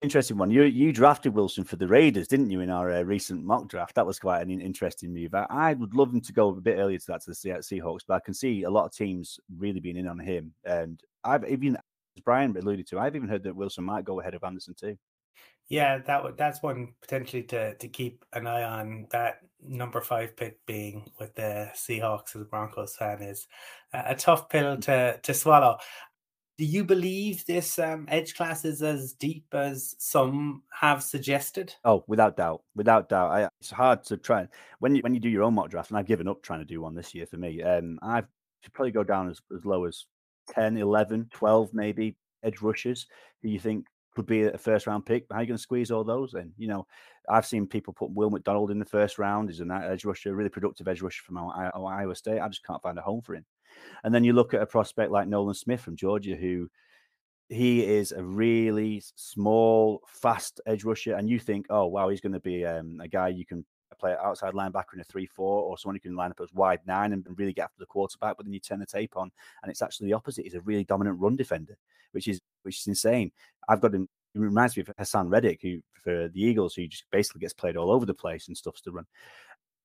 [0.00, 0.50] Interesting one.
[0.50, 3.96] You you drafted Wilson for the Raiders, didn't you, in our uh, recent mock draft?
[3.96, 5.34] That was quite an interesting move.
[5.34, 8.02] I, I, would love him to go a bit earlier to that to the Seahawks,
[8.06, 10.54] but I can see a lot of teams really being in on him.
[10.64, 14.34] And I've even, as Brian alluded to, I've even heard that Wilson might go ahead
[14.34, 14.96] of Anderson too.
[15.68, 19.06] Yeah, that would that's one potentially to to keep an eye on.
[19.10, 23.48] That number five pick being with the Seahawks as a Broncos fan is
[23.92, 25.76] a tough pill to to swallow
[26.58, 31.72] do you believe this um, edge class is as deep as some have suggested?
[31.84, 33.30] Oh, without doubt, without doubt.
[33.30, 34.48] I, it's hard to try
[34.80, 36.66] when you when you do your own mock draft, and I've given up trying to
[36.66, 37.62] do one this year for me.
[37.62, 38.26] Um, I've
[38.62, 40.06] should probably go down as, as low as
[40.50, 43.06] 10, 11, 12 maybe edge rushers
[43.40, 45.26] who you think could be a first round pick.
[45.30, 46.52] How are you going to squeeze all those in?
[46.58, 46.86] You know,
[47.28, 49.48] I've seen people put Will McDonald in the first round.
[49.48, 52.40] He's an edge rusher, really productive edge rusher from Iowa State.
[52.40, 53.44] I just can't find a home for him.
[54.04, 56.68] And then you look at a prospect like Nolan Smith from Georgia, who
[57.48, 62.32] he is a really small, fast edge rusher, and you think, oh wow, he's going
[62.32, 63.64] to be um, a guy you can
[63.98, 67.12] play outside linebacker in a three-four, or someone who can line up as wide nine
[67.12, 68.36] and really get after the quarterback.
[68.36, 69.30] But then you turn the tape on,
[69.62, 70.44] and it's actually the opposite.
[70.44, 71.76] He's a really dominant run defender,
[72.12, 73.32] which is which is insane.
[73.68, 74.08] I've got him.
[74.34, 77.76] It reminds me of Haason Reddick, who for the Eagles, who just basically gets played
[77.76, 79.06] all over the place and stuffs to run.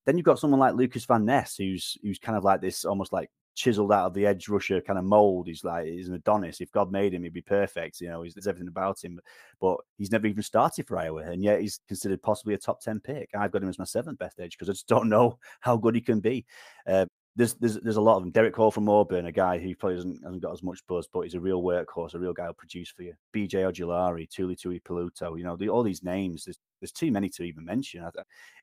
[0.06, 3.14] Then you've got someone like Lucas Van Ness, who's who's kind of like this, almost
[3.14, 5.48] like chiseled out of the edge rusher kind of mold.
[5.48, 6.62] He's like he's an Adonis.
[6.62, 8.02] If God made him, he'd be perfect.
[8.02, 9.20] You know, there's everything about him.
[9.60, 13.00] But he's never even started for Iowa, and yet he's considered possibly a top ten
[13.00, 13.30] pick.
[13.38, 15.96] I've got him as my seventh best edge because I just don't know how good
[15.96, 16.46] he can be.
[16.88, 18.32] Uh, there's, there's there's a lot of them.
[18.32, 21.22] Derick Hall from Auburn, a guy who probably doesn't hasn't got as much buzz, but
[21.22, 23.14] he's a real workhorse, a real guy who'll produce for you.
[23.36, 26.46] BJ Ojulari, Tuli Tui Tuipulotu, you know, the, all these names.
[26.46, 28.06] There's there's too many to even mention.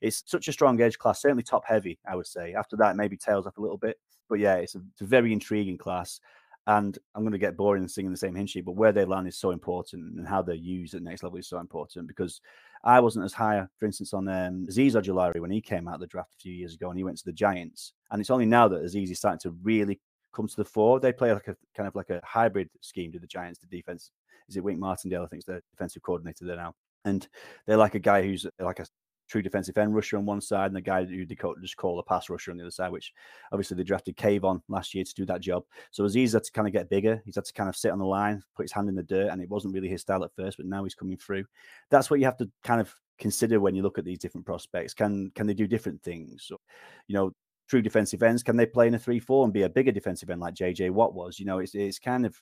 [0.01, 2.53] It's such a strong edge class, certainly top heavy, I would say.
[2.53, 3.97] After that, maybe tails up a little bit.
[4.29, 6.21] But yeah, it's a, it's a very intriguing class.
[6.67, 9.03] And I'm going to get boring and singing the same hint sheet, but where they
[9.03, 12.39] land is so important and how they're used at next level is so important because
[12.83, 16.01] I wasn't as high, for instance, on um, Azeez Ojulari when he came out of
[16.01, 17.93] the draft a few years ago and he went to the Giants.
[18.11, 19.99] And it's only now that Azeez is starting to really
[20.33, 20.99] come to the fore.
[20.99, 24.11] They play like a kind of like a hybrid scheme to the Giants, the defense.
[24.47, 25.23] Is it Wink Martindale?
[25.23, 27.27] I think is the defensive coordinator there now and
[27.65, 28.85] they're like a guy who's like a
[29.27, 32.03] true defensive end rusher on one side and the guy who they just call a
[32.03, 33.13] pass rusher on the other side, which
[33.51, 35.63] obviously they drafted Kayvon last year to do that job.
[35.91, 37.21] So Azeez had to kind of get bigger.
[37.25, 39.29] He's had to kind of sit on the line, put his hand in the dirt,
[39.31, 41.45] and it wasn't really his style at first, but now he's coming through.
[41.89, 44.93] That's what you have to kind of consider when you look at these different prospects.
[44.93, 46.43] Can can they do different things?
[46.47, 46.59] So,
[47.07, 47.31] you know,
[47.71, 50.41] true defensive ends, can they play in a 3-4 and be a bigger defensive end
[50.41, 51.39] like JJ Watt was?
[51.39, 52.39] You know, it's it's kind of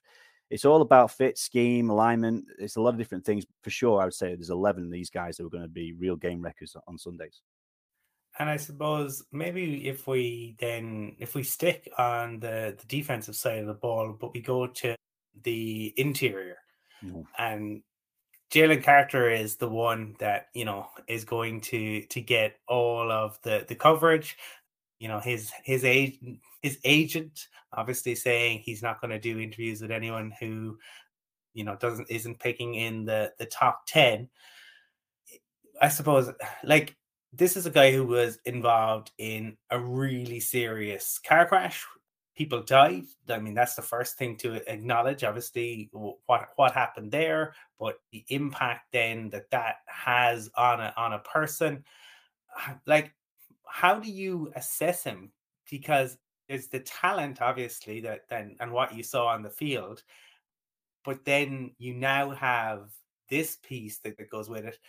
[0.49, 2.45] it's all about fit, scheme, alignment.
[2.57, 3.45] It's a lot of different things.
[3.61, 5.93] For sure, I would say there's 11 of these guys that are going to be
[5.93, 7.41] real game wreckers on Sundays.
[8.39, 13.59] And I suppose maybe if we then, if we stick on the, the defensive side
[13.59, 14.95] of the ball, but we go to
[15.43, 16.57] the interior
[17.03, 17.23] mm.
[17.37, 17.83] and
[18.51, 23.39] Jalen Carter is the one that you know is going to to get all of
[23.43, 24.37] the the coverage
[24.99, 26.19] you know his his age
[26.61, 30.77] his agent obviously saying he's not going to do interviews with anyone who
[31.53, 34.29] you know doesn't isn't picking in the the top 10
[35.81, 36.29] i suppose
[36.63, 36.95] like
[37.33, 41.85] this is a guy who was involved in a really serious car crash.
[42.35, 43.03] People died.
[43.27, 45.23] I mean, that's the first thing to acknowledge.
[45.23, 51.13] Obviously, what what happened there, but the impact then that that has on a on
[51.13, 51.83] a person.
[52.85, 53.13] Like,
[53.69, 55.31] how do you assess him?
[55.69, 60.03] Because there's the talent, obviously, that then and what you saw on the field,
[61.05, 62.89] but then you now have
[63.29, 64.79] this piece that, that goes with it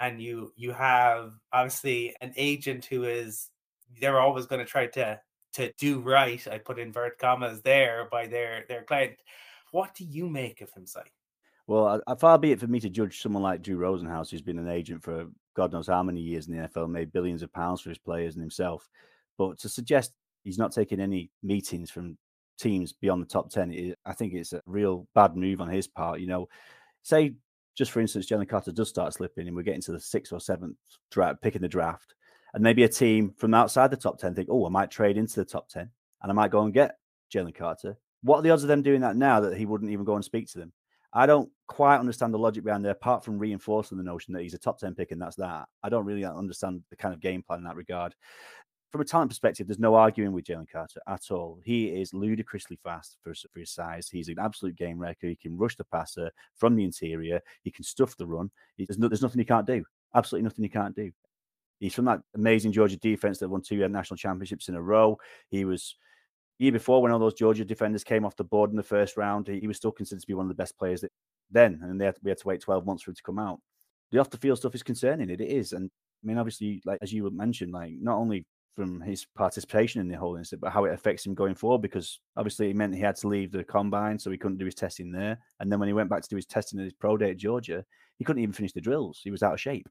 [0.00, 3.50] and you you have obviously an agent who is
[4.00, 5.20] they're always going to try to
[5.52, 9.16] to do right i put invert commas there by their their client
[9.70, 11.02] what do you make of him say
[11.66, 14.42] well uh, uh, far be it for me to judge someone like drew rosenhaus who's
[14.42, 17.52] been an agent for god knows how many years in the nfl made billions of
[17.52, 18.88] pounds for his players and himself
[19.38, 20.12] but to suggest
[20.44, 22.16] he's not taking any meetings from
[22.58, 26.20] teams beyond the top 10 i think it's a real bad move on his part
[26.20, 26.48] you know
[27.02, 27.34] say
[27.80, 30.40] just for instance, Jalen Carter does start slipping and we're getting to the sixth or
[30.40, 30.76] seventh
[31.10, 32.14] draft, picking the draft,
[32.52, 35.36] and maybe a team from outside the top 10 think, oh, I might trade into
[35.36, 35.88] the top 10
[36.22, 36.98] and I might go and get
[37.34, 37.96] Jalen Carter.
[38.22, 40.22] What are the odds of them doing that now that he wouldn't even go and
[40.22, 40.72] speak to them?
[41.12, 44.54] I don't quite understand the logic behind there, apart from reinforcing the notion that he's
[44.54, 45.66] a top 10 pick and that's that.
[45.82, 48.14] I don't really understand the kind of game plan in that regard
[48.90, 51.60] from a talent perspective, there's no arguing with Jalen Carter at all.
[51.64, 54.08] He is ludicrously fast for, for his size.
[54.08, 55.28] He's an absolute game wrecker.
[55.28, 57.40] He can rush the passer from the interior.
[57.62, 58.50] He can stuff the run.
[58.76, 59.84] He, there's, no, there's nothing he can't do.
[60.14, 61.12] Absolutely nothing he can't do.
[61.78, 65.18] He's from that amazing Georgia defense that won two national championships in a row.
[65.48, 65.94] He was
[66.60, 69.48] year before when all those Georgia defenders came off the board in the first round.
[69.48, 71.10] He, he was still considered to be one of the best players that,
[71.50, 73.60] then, and had, we had to wait 12 months for him to come out.
[74.12, 75.30] The off the field stuff is concerning.
[75.30, 75.90] It, it is, and
[76.22, 78.44] I mean, obviously, like as you mentioned, like not only
[78.74, 81.82] from his participation in the whole incident, but how it affects him going forward.
[81.82, 84.74] Because obviously, it meant he had to leave the combine, so he couldn't do his
[84.74, 85.38] testing there.
[85.60, 87.36] And then when he went back to do his testing at his pro day at
[87.36, 87.84] Georgia,
[88.18, 89.20] he couldn't even finish the drills.
[89.24, 89.88] He was out of shape.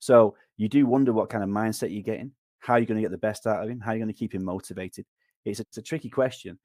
[0.00, 3.10] So you do wonder what kind of mindset you're getting, how you're going to get
[3.10, 5.06] the best out of him, how you're going to keep him motivated.
[5.44, 6.58] It's a, it's a tricky question.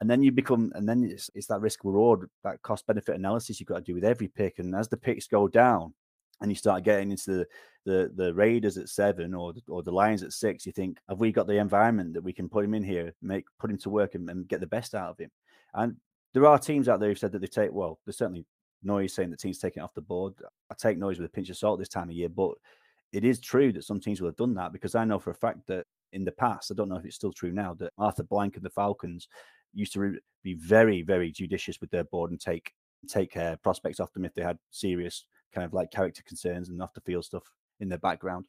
[0.00, 3.60] And then you become, and then it's, it's that risk reward, that cost benefit analysis
[3.60, 4.58] you've got to do with every pick.
[4.58, 5.94] And as the picks go down,
[6.42, 7.46] and you start getting into the
[7.84, 11.32] the, the Raiders at seven or or the Lions at six, you think, have we
[11.32, 14.14] got the environment that we can put him in here, make put him to work
[14.14, 15.30] and, and get the best out of him?
[15.74, 15.96] And
[16.32, 18.44] there are teams out there who've said that they take well, there's certainly
[18.84, 20.34] noise saying that teams taking off the board.
[20.70, 22.52] I take noise with a pinch of salt this time of year, but
[23.12, 25.34] it is true that some teams will have done that because I know for a
[25.34, 28.24] fact that in the past, I don't know if it's still true now, that Arthur
[28.24, 29.28] Blank and the Falcons
[29.74, 32.72] used to be very, very judicious with their board and take
[33.08, 36.80] take uh, prospects off them if they had serious kind of like character concerns and
[36.80, 37.42] off the field stuff
[37.80, 38.46] in their background.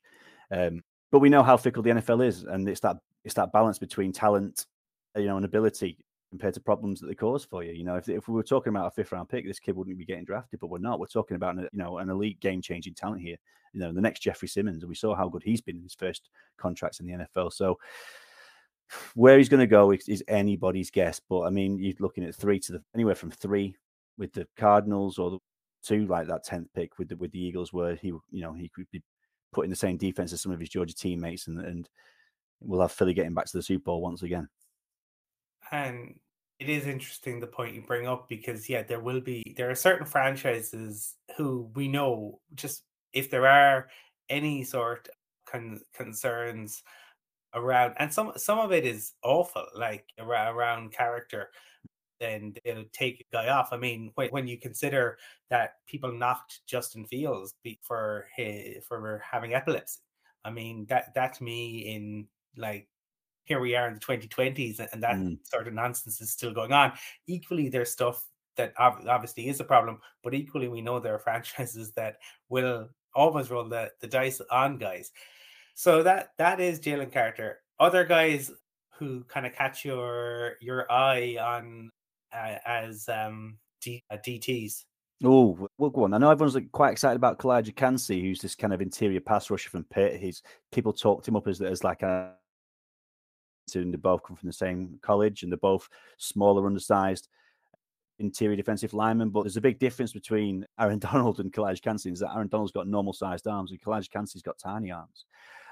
[0.51, 3.79] Um, but we know how fickle the NFL is, and it's that it's that balance
[3.79, 4.65] between talent,
[5.15, 5.97] you know, and ability
[6.33, 7.73] compared to problems that they cause for you.
[7.73, 9.99] You know, if, if we were talking about a fifth round pick, this kid wouldn't
[9.99, 10.99] be getting drafted, but we're not.
[10.99, 13.35] We're talking about you know an elite game changing talent here.
[13.71, 15.93] You know, the next Jeffery Simmons, and we saw how good he's been in his
[15.93, 17.53] first contracts in the NFL.
[17.53, 17.77] So
[19.13, 21.21] where he's going to go is, is, anybody's guess.
[21.29, 23.75] But I mean, you're looking at three to the anywhere from three
[24.17, 25.39] with the Cardinals or the
[25.83, 28.69] two like that tenth pick with the with the Eagles, where he you know he
[28.69, 29.03] could be
[29.51, 31.87] put in the same defense as some of his Georgia teammates, and and
[32.59, 34.49] we'll have Philly getting back to the Super Bowl once again.
[35.71, 36.15] And
[36.63, 39.75] it is interesting the point you bring up because yeah, there will be there are
[39.75, 43.89] certain franchises who we know just if there are
[44.29, 45.09] any sort
[45.45, 46.81] con- concerns
[47.53, 51.49] around and some some of it is awful like around, character
[52.19, 53.69] then they'll take a guy off.
[53.73, 55.17] I mean, when, when you consider
[55.49, 59.99] that people knocked Justin Fields for his, for having epilepsy,
[60.45, 62.87] I mean that that to me in like
[63.43, 65.37] here we are in the 2020s and that mm.
[65.43, 66.93] sort of nonsense is still going on.
[67.27, 68.25] Equally, there's stuff
[68.55, 72.17] that obviously is a problem, but equally we know there are franchises that
[72.49, 75.11] will always roll the, the dice on guys.
[75.75, 77.59] So that that is Jalen Carter.
[77.79, 78.51] Other guys
[78.97, 81.89] who kind of catch your your eye on
[82.31, 84.83] uh, as um, D- uh, DTs.
[85.23, 86.13] Oh, well, go on.
[86.13, 89.49] I know everyone's like, quite excited about Calijah Kancey, who's this kind of interior pass
[89.49, 90.19] rusher from Pitt.
[90.19, 92.33] He's people talked him up as as like a.
[93.81, 97.27] And they both come from the same college, and they're both smaller, undersized
[98.19, 99.29] interior defensive linemen.
[99.29, 102.11] But there's a big difference between Aaron Donald and Calijah Kancey.
[102.11, 105.25] Is that Aaron Donald's got normal sized arms, and Calijah Kancey's got tiny arms.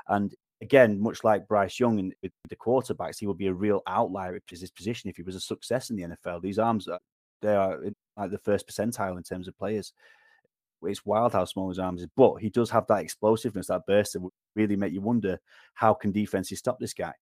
[0.08, 3.82] And again, much like Bryce Young and with the quarterbacks, he would be a real
[3.88, 6.42] outlier in his position if he was a success in the NFL.
[6.42, 7.00] These arms, are,
[7.42, 7.80] they are
[8.18, 9.94] like the first percentile in terms of players.
[10.84, 14.14] It's wild how small his arms is, but he does have that explosiveness, that burst
[14.14, 15.40] that would really make you wonder
[15.76, 17.14] how can defenses stop this guy.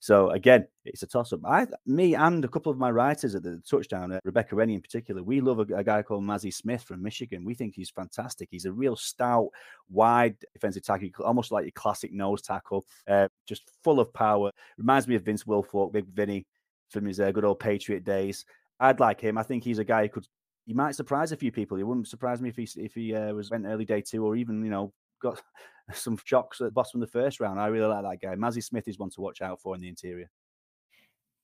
[0.00, 1.40] So again, it's a toss up.
[1.44, 4.80] I, me, and a couple of my writers at the touchdown, uh, Rebecca Rennie in
[4.80, 7.44] particular, we love a, a, guy called Mazi Smith from Michigan.
[7.44, 8.48] We think he's fantastic.
[8.50, 9.48] He's a real stout,
[9.90, 14.52] wide defensive tackle, almost like your classic nose tackle, uh, just full of power.
[14.76, 16.46] Reminds me of Vince Wilfork, Big Vinny
[16.90, 18.44] from his uh, good old Patriot days.
[18.80, 19.36] I'd like him.
[19.36, 20.28] I think he's a guy who could.
[20.64, 21.76] He might surprise a few people.
[21.76, 24.36] He wouldn't surprise me if he if he uh, was went early day two or
[24.36, 25.42] even you know got
[25.92, 27.60] some shocks at the bottom of the first round.
[27.60, 28.34] I really like that guy.
[28.34, 30.30] Mazi Smith is one to watch out for in the interior.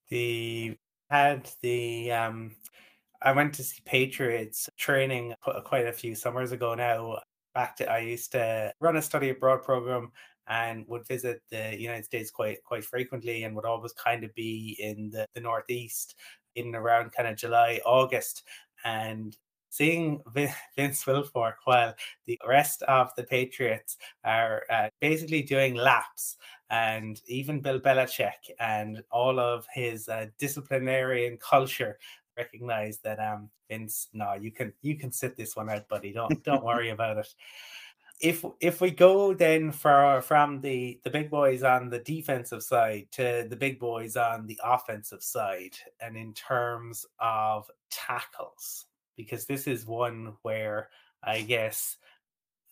[0.09, 0.77] The
[1.11, 2.57] had the um
[3.23, 7.19] I went to see Patriots training quite a few summers ago now.
[7.55, 10.11] Back to I used to run a study abroad program
[10.47, 14.77] and would visit the United States quite quite frequently and would always kind of be
[14.79, 16.17] in the, the northeast
[16.55, 18.43] in around kind of July, August.
[18.85, 19.37] And
[19.75, 20.23] seeing
[20.77, 21.95] Vince Wilfork while
[22.27, 26.37] the rest of the Patriots are uh, basically doing laps,
[26.71, 31.99] and even Bill Belichick and all of his uh, disciplinarian culture
[32.37, 36.13] recognize that um Vince, no, you can you can sit this one out, buddy.
[36.13, 37.35] Don't don't worry about it.
[38.21, 43.09] If if we go then for from the the big boys on the defensive side
[43.13, 48.87] to the big boys on the offensive side, and in terms of tackles,
[49.17, 50.89] because this is one where
[51.23, 51.97] I guess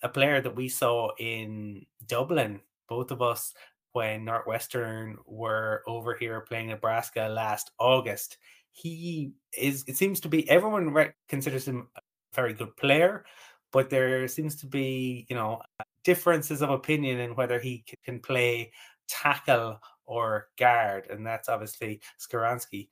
[0.03, 3.55] a player that we saw in Dublin, both of us,
[3.93, 8.39] when Northwestern were over here playing Nebraska last August.
[8.73, 12.01] He is, it seems to be, everyone re- considers him a
[12.35, 13.25] very good player,
[13.71, 15.61] but there seems to be, you know,
[16.05, 18.73] differences of opinion in whether he can play
[19.09, 21.07] tackle or guard.
[21.11, 22.89] And that's obviously Skoronski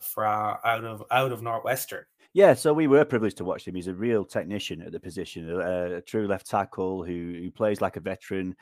[0.00, 2.04] from out of out of Northwestern.
[2.34, 3.76] Yeah, so we were privileged to watch him.
[3.76, 7.80] He's a real technician at the position, a, a true left tackle who, who plays
[7.80, 8.56] like a veteran.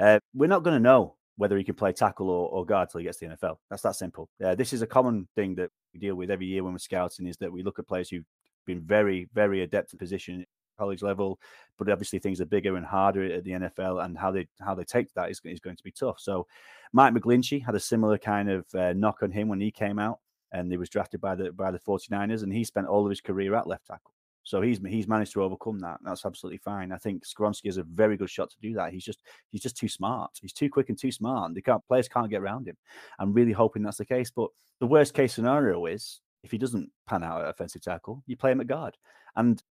[0.00, 3.00] Uh, we're not going to know whether he can play tackle or, or guard till
[3.00, 3.58] he gets to the NFL.
[3.68, 4.30] That's that simple.
[4.42, 7.26] Uh, this is a common thing that we deal with every year when we're scouting
[7.26, 8.24] is that we look at players who've
[8.64, 10.46] been very, very adept at position
[10.78, 11.38] college level,
[11.76, 14.84] but obviously things are bigger and harder at the NFL, and how they how they
[14.84, 16.20] take that is, is going to be tough.
[16.20, 16.46] So,
[16.92, 20.20] Mike McGlinchey had a similar kind of uh, knock on him when he came out
[20.52, 23.20] and he was drafted by the by the 49ers and he spent all of his
[23.20, 24.12] career at left tackle.
[24.48, 25.98] So he's he's managed to overcome that.
[26.02, 26.90] That's absolutely fine.
[26.90, 28.92] I think Skoronski has a very good shot to do that.
[28.92, 29.20] He's just
[29.50, 30.30] he's just too smart.
[30.40, 31.52] He's too quick and too smart.
[31.54, 32.76] The can't, players can't get around him.
[33.18, 34.30] I'm really hoping that's the case.
[34.30, 34.48] But
[34.80, 38.52] the worst case scenario is if he doesn't pan out at offensive tackle, you play
[38.52, 38.96] him at guard.
[39.36, 39.62] And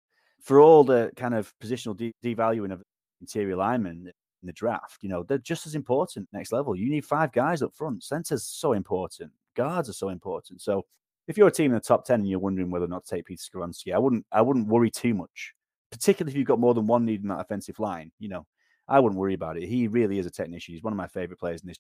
[0.44, 2.84] for all the kind of positional de- devaluing of
[3.20, 6.76] interior linemen in the draft, you know, they're just as important next level.
[6.76, 8.04] You need five guys up front.
[8.04, 10.62] Center's so important guards are so important.
[10.62, 10.86] So
[11.28, 13.16] if you're a team in the top 10 and you're wondering whether or not to
[13.16, 15.54] take Peter Skoronski, I wouldn't I wouldn't worry too much,
[15.92, 18.12] particularly if you've got more than one need in that offensive line.
[18.20, 18.46] You know,
[18.88, 19.68] I wouldn't worry about it.
[19.68, 20.74] He really is a technician.
[20.74, 21.78] He's one of my favorite players in this.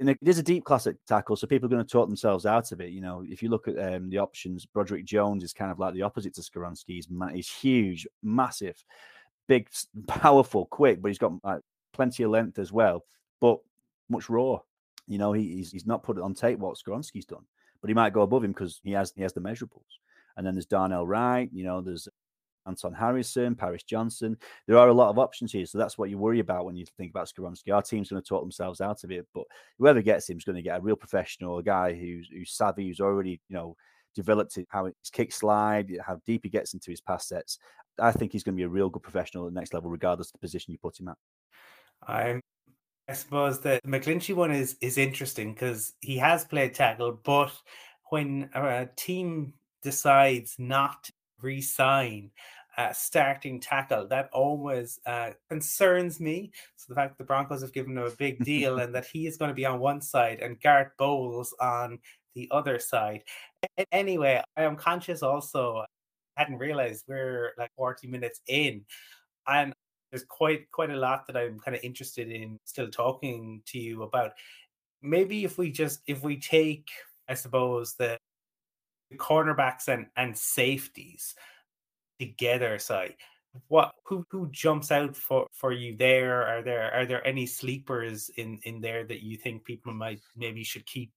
[0.00, 2.72] And it is a deep classic tackle, so people are going to talk themselves out
[2.72, 2.88] of it.
[2.88, 5.92] You know, if you look at um, the options, Broderick Jones is kind of like
[5.92, 6.94] the opposite to Skoronski.
[6.94, 8.82] He's, he's huge, massive,
[9.46, 9.68] big,
[10.06, 11.60] powerful, quick, but he's got like,
[11.92, 13.04] plenty of length as well,
[13.42, 13.58] but
[14.08, 14.60] much raw.
[15.10, 17.44] You know, he, he's he's not put it on tape what Skoronski's done,
[17.82, 19.98] but he might go above him because he has he has the measurables.
[20.36, 21.50] And then there's Darnell Wright.
[21.52, 22.08] You know, there's
[22.64, 24.36] Anton Harrison, Paris Johnson.
[24.68, 26.86] There are a lot of options here, so that's what you worry about when you
[26.96, 27.74] think about Skoronski.
[27.74, 29.44] Our team's going to talk themselves out of it, but
[29.78, 32.86] whoever gets him is going to get a real professional, a guy who's who's savvy,
[32.86, 33.76] who's already you know
[34.14, 37.58] developed it, how his kick slide, how deep he gets into his pass sets.
[37.98, 40.28] I think he's going to be a real good professional at the next level, regardless
[40.28, 41.16] of the position you put him at.
[42.06, 42.40] I'm
[43.10, 47.52] I suppose the McGlinchey one is is interesting because he has played tackle, but
[48.10, 49.52] when a team
[49.82, 52.30] decides not to re-sign
[52.78, 56.52] a starting tackle, that always uh, concerns me.
[56.76, 59.36] So the fact the Broncos have given him a big deal and that he is
[59.36, 61.98] going to be on one side and Garett Bolles on
[62.36, 63.24] the other side.
[63.90, 65.78] Anyway, I am conscious also.
[66.36, 68.84] I hadn't realized we're like 40 minutes in.
[69.48, 69.74] And
[70.10, 74.02] there's quite quite a lot that I'm kind of interested in still talking to you
[74.02, 74.32] about.
[75.02, 76.88] Maybe if we just if we take,
[77.28, 78.18] I suppose, the,
[79.10, 81.34] the cornerbacks and and safeties
[82.18, 83.14] together, side
[83.68, 88.30] what who who jumps out for for you there are there are there any sleepers
[88.36, 91.10] in in there that you think people might maybe should keep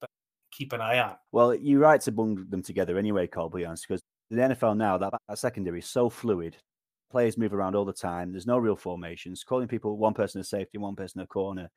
[0.51, 4.37] keep an eye on well you're right to bung them together anyway Colum because the
[4.37, 6.57] nfl now that, that secondary is so fluid
[7.13, 8.31] players move around all the time.
[8.31, 9.43] There's no real formations.
[9.43, 11.69] Calling people one person a safety, one person a corner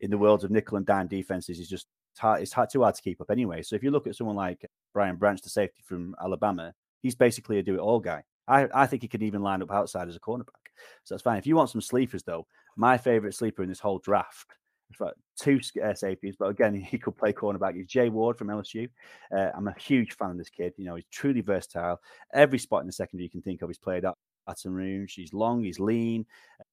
[0.00, 2.94] in the world of nickel and dime defenses is just hard, it's hard, too hard
[2.94, 3.62] to keep up anyway.
[3.62, 4.64] So if you look at someone like
[4.94, 6.72] Brian Branch, the safety from Alabama,
[7.02, 8.22] he's basically a do it all guy.
[8.46, 10.70] I, I think he could even line up outside as a cornerback.
[11.02, 11.38] So that's fine.
[11.38, 14.54] If you want some sleepers, though, my favorite sleeper in this whole draft
[14.90, 17.74] it's like two uh, safeties, but again, he could play cornerback.
[17.74, 18.88] He's Jay Ward from LSU.
[19.36, 20.74] Uh, I'm a huge fan of this kid.
[20.76, 22.00] You know, he's truly versatile.
[22.32, 24.14] Every spot in the secondary you can think of, he's played at.
[24.48, 25.14] At Rouge.
[25.14, 26.26] He's long, he's lean.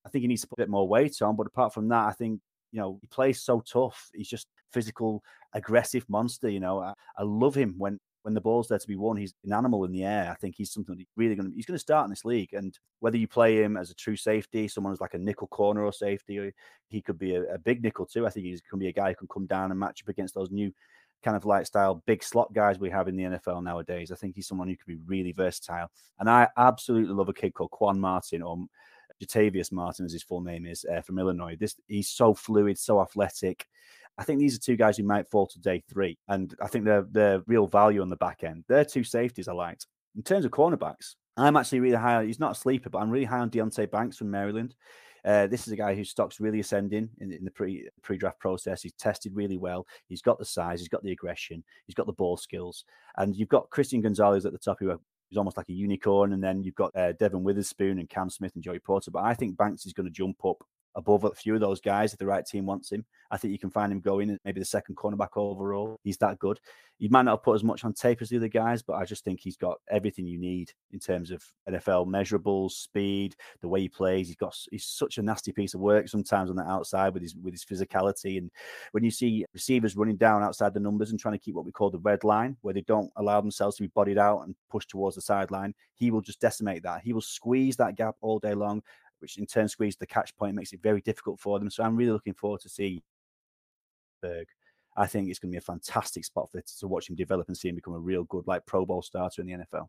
[0.05, 1.35] I think he needs to put a bit more weight on.
[1.35, 2.39] But apart from that, I think
[2.71, 4.09] you know he plays so tough.
[4.13, 6.49] He's just physical, aggressive monster.
[6.49, 9.33] You know, I, I love him when when the ball's there to be won, he's
[9.43, 10.31] an animal in the air.
[10.31, 12.53] I think he's something he's really going to he's going to start in this league.
[12.53, 15.83] And whether you play him as a true safety, someone who's like a nickel corner
[15.83, 16.51] or safety, or
[16.87, 18.25] he could be a, a big nickel too.
[18.25, 20.09] I think he's going to be a guy who can come down and match up
[20.09, 20.71] against those new
[21.23, 24.11] kind of like style big slot guys we have in the NFL nowadays.
[24.11, 25.89] I think he's someone who could be really versatile.
[26.19, 28.57] And I absolutely love a kid called Quan Martin or
[29.21, 31.55] Jartavius Martin, as his full name is, uh, from Illinois.
[31.59, 33.65] This he's so fluid, so athletic.
[34.17, 36.85] I think these are two guys who might fall to day three, and I think
[36.85, 38.63] they're they're real value on the back end.
[38.67, 39.87] They're two safeties I liked.
[40.15, 42.25] In terms of cornerbacks, I'm actually really high.
[42.25, 44.75] He's not a sleeper, but I'm really high on Deonte Banks from Maryland.
[45.25, 48.39] Uh, this is a guy whose stock's really ascending in, in the pre pre draft
[48.39, 48.81] process.
[48.81, 49.87] He's tested really well.
[50.07, 52.85] He's got the size, he's got the aggression, he's got the ball skills,
[53.17, 56.43] and you've got Christian Gonzalez at the top, who is almost like a unicorn, and
[56.43, 59.11] then you've got uh, Devon Witherspoon and Cam Smith and Joey Porter.
[59.11, 60.63] But I think Banks is going to jump up
[60.95, 63.05] above a few of those guys if the right team wants him.
[63.31, 65.99] I think you can find him going maybe the second cornerback overall.
[66.03, 66.59] He's that good.
[66.99, 69.05] He might not have put as much on tape as the other guys, but I
[69.05, 73.81] just think he's got everything you need in terms of NFL measurables, speed, the way
[73.81, 74.27] he plays.
[74.27, 77.35] He's got he's such a nasty piece of work sometimes on the outside with his
[77.35, 78.37] with his physicality.
[78.37, 78.51] And
[78.91, 81.71] when you see receivers running down outside the numbers and trying to keep what we
[81.71, 84.89] call the red line, where they don't allow themselves to be bodied out and pushed
[84.89, 87.01] towards the sideline, he will just decimate that.
[87.03, 88.83] He will squeeze that gap all day long
[89.23, 91.69] which in turn squeezes the catch point, makes it very difficult for them.
[91.69, 93.01] So I'm really looking forward to see
[94.21, 94.47] Berg.
[94.95, 97.57] I think it's going to be a fantastic spot for to watch him develop and
[97.57, 99.87] see him become a real good like Pro Bowl starter in the NFL.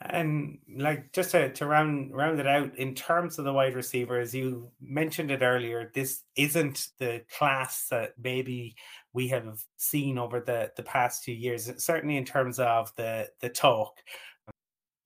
[0.00, 4.34] And like just to, to round round it out in terms of the wide receivers,
[4.34, 5.90] you mentioned it earlier.
[5.94, 8.76] This isn't the class that maybe
[9.14, 11.70] we have seen over the the past few years.
[11.82, 14.02] Certainly in terms of the the talk,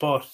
[0.01, 0.29] but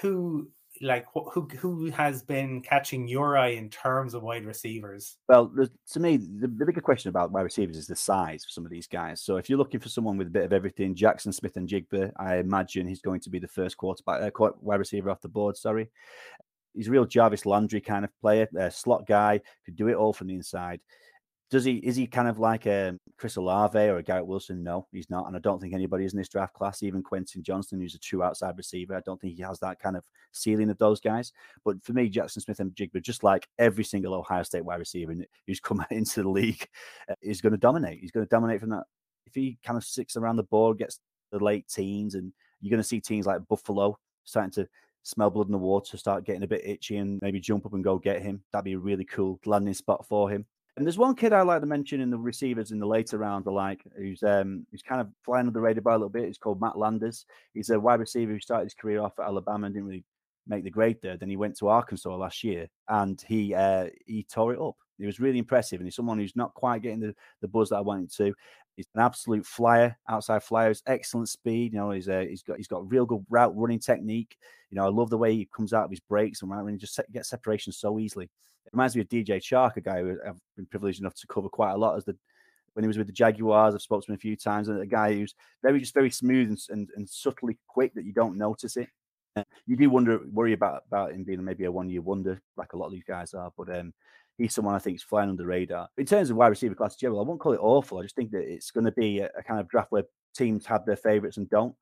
[0.00, 0.48] who
[0.82, 5.16] like who who has been catching your eye in terms of wide receivers?
[5.28, 5.52] Well,
[5.92, 8.70] to me, the, the bigger question about wide receivers is the size of some of
[8.70, 9.22] these guys.
[9.22, 12.86] So if you're looking for someone with a bit of everything, Jackson Smith-Njigba, I imagine
[12.86, 15.56] he's going to be the first quarterback, uh, wide receiver off the board.
[15.56, 15.88] Sorry,
[16.74, 20.26] he's a real Jarvis Landry kind of player, slot guy, could do it all from
[20.26, 20.80] the inside.
[21.52, 24.64] Does he is he kind of like a Chris Olave or a Garrett Wilson?
[24.64, 26.82] No, he's not, and I don't think anybody is in this draft class.
[26.82, 29.94] Even Quentin Johnston, who's a true outside receiver, I don't think he has that kind
[29.94, 31.30] of ceiling of those guys.
[31.62, 35.14] But for me, Jackson Smith-Njigba, just like every single Ohio State wide receiver
[35.46, 36.66] who's come into the league,
[37.10, 38.00] uh, is going to dominate.
[38.00, 38.84] He's going to dominate from that.
[39.26, 41.00] If he kind of sticks around the board, gets
[41.32, 42.32] the late teens, and
[42.62, 44.66] you're going to see teams like Buffalo starting to
[45.02, 47.84] smell blood in the water, start getting a bit itchy, and maybe jump up and
[47.84, 48.42] go get him.
[48.52, 50.46] That'd be a really cool landing spot for him.
[50.76, 53.46] And there's one kid I like to mention in the receivers in the later rounds,
[53.46, 56.26] I like, who's um who's kind of flying under the radar by a little bit.
[56.26, 57.26] He's called Matt Landers.
[57.52, 60.04] He's a wide receiver who started his career off at Alabama and didn't really
[60.46, 61.16] make the grade there.
[61.16, 64.76] Then he went to Arkansas last year and he uh he tore it up.
[64.98, 67.76] He was really impressive, and he's someone who's not quite getting the, the buzz that
[67.76, 68.32] I wanted to.
[68.76, 71.72] He's an absolute flyer, outside flyers, excellent speed.
[71.72, 74.36] You know, he's uh, he's got he's got real good route running technique.
[74.70, 76.78] You know, I love the way he comes out of his breaks and right he
[76.78, 78.30] just gets separation so easily.
[78.66, 81.48] It reminds me of DJ Chark, a guy who I've been privileged enough to cover
[81.48, 82.16] quite a lot as the
[82.74, 83.74] when he was with the Jaguars.
[83.74, 86.48] I've spoken to him a few times, and a guy who's very just very smooth
[86.48, 88.88] and, and, and subtly quick that you don't notice it.
[89.66, 92.76] You do wonder worry about about him being maybe a one year wonder like a
[92.76, 93.94] lot of these guys are, but um,
[94.36, 95.88] he's someone I think is flying under the radar.
[95.96, 97.98] In terms of wide receiver class general, I won't call it awful.
[97.98, 100.04] I just think that it's going to be a, a kind of draft where
[100.34, 101.74] teams have their favorites and don't.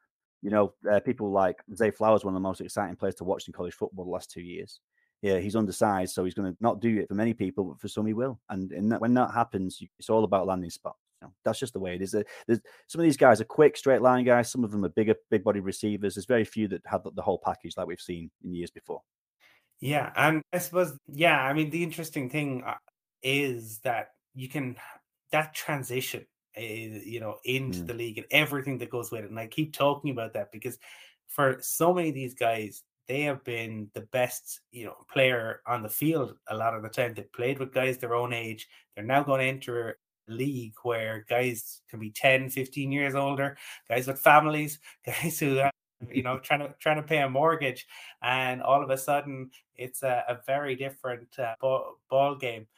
[0.43, 3.47] You know, uh, people like Zay Flowers, one of the most exciting players to watch
[3.47, 4.81] in college football the last two years
[5.23, 7.89] yeah, he's undersized, so he's going to not do it for many people, but for
[7.89, 8.41] some he will.
[8.49, 10.99] And, and that, when that happens, it's all about landing spots.
[11.21, 12.13] You know, that's just the way it is.
[12.13, 14.51] There's, some of these guys are quick, straight line guys.
[14.51, 16.15] Some of them are bigger, big body receivers.
[16.15, 19.03] There's very few that have the, the whole package like we've seen in years before.
[19.81, 22.75] Yeah, and I suppose, yeah, I mean, the interesting thing uh,
[23.23, 24.77] is that you can
[25.33, 27.87] that transition, uh, you know, into mm.
[27.87, 29.31] the league and everything that goes with it.
[29.31, 30.79] And I keep talking about that because
[31.29, 35.83] for so many of these guys, they have been the best, you know, player on
[35.83, 37.13] the field a lot of the time.
[37.13, 38.69] They played with guys their own age.
[38.95, 39.99] They're now going to enter
[40.29, 43.57] a league where guys can be 10, 15 years older,
[43.89, 45.73] guys with families, guys who are,
[46.09, 47.85] you know, trying to trying to pay a mortgage,
[48.23, 52.69] and all of a sudden it's a, a very different uh, ball, ball game.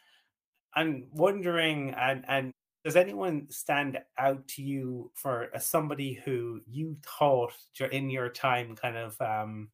[0.75, 2.53] I'm wondering, and and
[2.85, 7.53] does anyone stand out to you for somebody who you thought
[7.91, 9.69] in your time kind of um,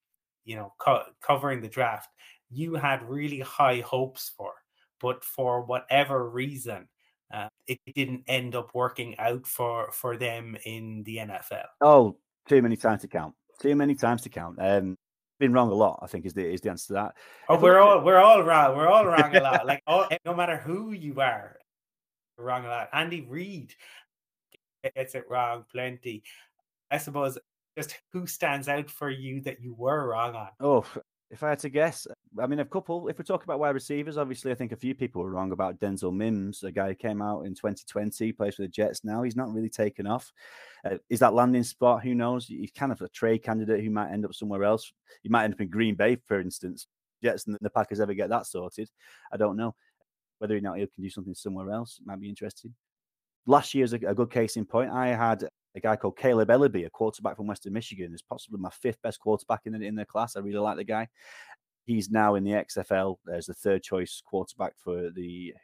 [0.49, 2.09] you know, co- covering the draft,
[2.51, 4.53] you had really high hopes for.
[5.01, 6.89] but for whatever reason,
[7.33, 11.69] uh, it didn't end up working out for for them in the NFL.
[11.81, 12.17] Oh,
[12.49, 13.35] too many times to count.
[13.61, 14.57] Too many times to count.
[14.59, 14.97] Um,
[15.39, 16.01] been wrong a lot.
[16.03, 17.13] I think is the is the answer to that.
[17.49, 18.77] Oh, if we're all we're all wrong.
[18.77, 19.67] We're all wrong a lot.
[19.67, 21.59] Like all, no matter who you are,
[22.39, 22.89] wrong a lot.
[22.93, 23.75] Andy Reid
[24.97, 26.23] gets it wrong plenty.
[26.91, 27.39] I suppose
[27.79, 30.49] just who stands out for you that you were wrong on?
[30.59, 30.85] Oh,
[31.31, 32.07] if I had to guess,
[32.41, 33.07] I mean, a couple.
[33.07, 35.79] If we talk about wide receivers, obviously, I think a few people were wrong about
[35.79, 39.23] Denzel Mims, a guy who came out in 2020, plays for the Jets now.
[39.23, 40.33] He's not really taken off.
[40.85, 42.03] Uh, is that landing spot?
[42.03, 42.47] Who knows?
[42.47, 44.91] He's kind of a trade candidate who might end up somewhere else.
[45.23, 46.89] He might end up in Green Bay, for instance.
[47.23, 48.89] Jets and the Packers ever get that sorted?
[49.33, 49.75] I don't know.
[50.39, 52.75] Whether or not he can do something somewhere else might be interesting.
[53.47, 54.91] Last year's a, a good case in point.
[54.91, 55.49] I had
[55.79, 59.21] a guy called Kaleb Eleby, a quarterback from Western Michigan, is possibly my fifth best
[59.21, 60.37] quarterback in the, in the class.
[60.37, 61.09] I really like the guy.
[61.85, 65.55] He's now in the XFL as the third choice quarterback for the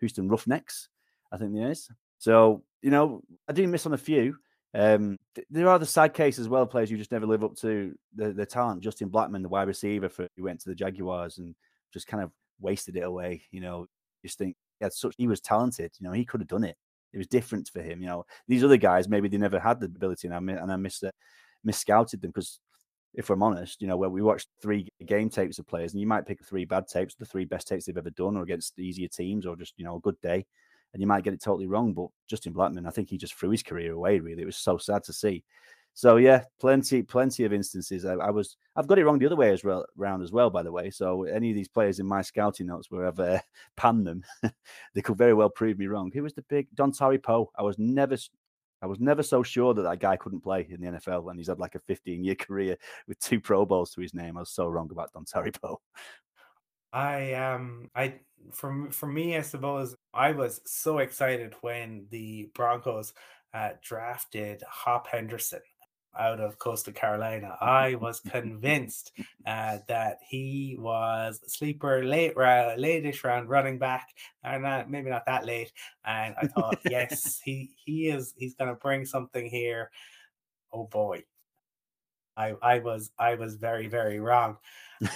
[0.00, 0.88] Houston Roughnecks,
[1.30, 1.88] I think there is.
[2.18, 4.36] So, you know, I do miss on a few.
[4.74, 7.54] Um, th- there are the sad cases as well, players who just never live up
[7.56, 8.82] to the, the talent.
[8.82, 11.54] Justin Blackmon, the wide receiver for who went to the Jaguars and
[11.92, 13.42] just kind of wasted it away.
[13.50, 13.86] You know,
[14.24, 15.92] just think he had such he was talented.
[15.98, 16.76] You know, he could have done it.
[17.12, 18.00] It was different for him.
[18.00, 20.76] You know, these other guys maybe they never had the ability, and I and I
[20.76, 21.10] miss uh,
[21.70, 22.60] scouted them because
[23.14, 26.06] if I'm honest, you know, where we watched three game tapes of players, and you
[26.06, 29.08] might pick three bad tapes, the three best tapes they've ever done, or against easier
[29.08, 30.46] teams, or just you know a good day,
[30.92, 31.94] and you might get it totally wrong.
[31.94, 34.20] But Justin Blackmon, I think he just threw his career away.
[34.20, 35.44] Really, it was so sad to see.
[35.98, 38.04] So yeah, plenty, plenty of instances.
[38.04, 40.48] I, I, was, I've got it wrong the other way as well, around as well,
[40.48, 40.90] by the way.
[40.90, 43.40] So any of these players in my scouting notes where I've uh,
[43.82, 44.22] them,
[44.94, 46.12] they could very well prove me wrong.
[46.14, 47.50] Who was the big Dontari Poe?
[47.58, 48.16] I was never,
[48.80, 51.48] I was never so sure that that guy couldn't play in the NFL when he's
[51.48, 52.76] had like a 15 year career
[53.08, 54.36] with two Pro Bowls to his name.
[54.36, 55.80] I was so wrong about Dontari Poe.
[56.92, 58.20] I um I
[58.52, 63.14] for for me I suppose I was so excited when the Broncos
[63.52, 65.60] uh, drafted Hop Henderson
[66.16, 67.56] out of Coastal Carolina.
[67.60, 69.12] I was convinced
[69.46, 74.08] uh, that he was sleeper late round, lateish round running back,
[74.42, 75.72] and uh, maybe not that late.
[76.04, 78.34] And I thought, yes, he he is.
[78.36, 79.90] He's going to bring something here.
[80.72, 81.24] Oh boy,
[82.36, 84.56] I I was I was very very wrong.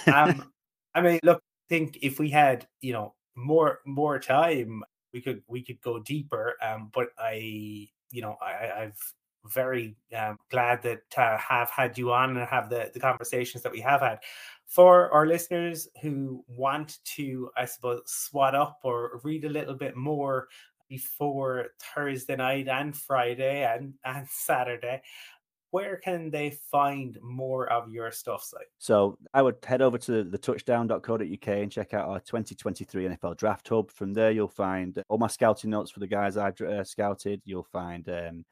[0.07, 0.51] Um,
[0.95, 4.83] I mean, look, think if we had you know more more time,
[5.13, 6.55] we could we could go deeper.
[6.61, 9.13] Um, but I you know I I've
[9.45, 13.71] very um, glad that uh, have had you on and have the, the conversations that
[13.71, 14.19] we have had.
[14.65, 19.95] For our listeners who want to, I suppose, swat up or read a little bit
[19.95, 20.47] more
[20.89, 25.01] before Thursday night and Friday and, and Saturday,
[25.73, 28.67] where can they find more of your stuff, site?
[28.77, 33.67] So I would head over to the touchdown.co.uk and check out our 2023 NFL Draft
[33.69, 33.89] Hub.
[33.89, 37.41] From there, you'll find all my scouting notes for the guys I've uh, scouted.
[37.43, 38.45] You'll find um,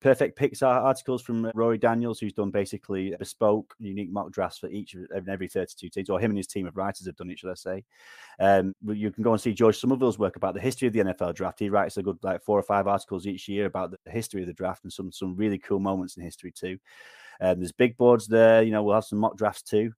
[0.00, 4.94] perfect picks articles from Rory Daniels, who's done basically bespoke, unique mock drafts for each
[4.94, 7.50] and every 32 teams, or him and his team of writers have done it, should
[7.50, 7.84] I say.
[8.38, 11.34] Um, you can go and see George Somerville's work about the history of the NFL
[11.34, 11.58] draft.
[11.58, 14.46] He writes a good like four or five articles each year about the history of
[14.46, 16.78] the draft and some some really cool moments in history too.
[17.40, 18.62] Um, there's big boards there.
[18.62, 19.92] You know, we'll have some mock drafts too.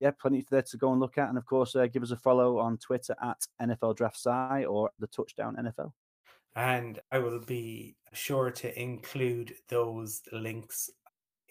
[0.00, 1.28] Yeah, plenty there to go and look at.
[1.28, 4.90] And of course, uh, give us a follow on Twitter at NFL Draft Si or
[4.98, 5.92] the Touchdown NFL.
[6.58, 10.90] And I will be sure to include those links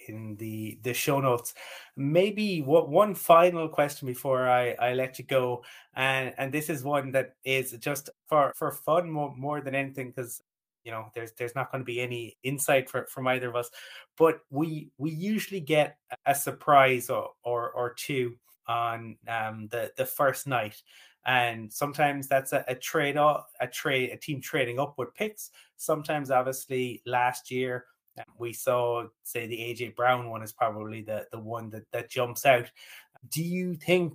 [0.09, 1.53] in the the show notes.
[1.95, 5.63] Maybe what one final question before I I let you go,
[5.95, 10.07] and and this is one that is just for for fun more more than anything
[10.09, 10.41] because
[10.83, 13.69] you know there's there's not going to be any insight for, from either of us,
[14.17, 18.35] but we we usually get a surprise or or, or two
[18.67, 20.81] on um the the first night
[21.27, 25.51] and sometimes that's a, a trade off a trade a team trading up with picks.
[25.75, 27.85] Sometimes obviously last year
[28.17, 32.09] um, we saw say the aj brown one is probably the the one that that
[32.09, 32.71] jumps out.
[33.29, 34.13] Do you think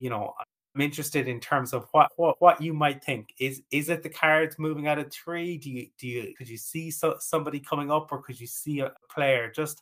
[0.00, 0.34] you know
[0.74, 3.32] i'm interested in terms of what what, what you might think.
[3.38, 6.56] Is is it the cards moving out of three do you do you could you
[6.56, 9.50] see so, somebody coming up or could you see a player?
[9.54, 9.80] Just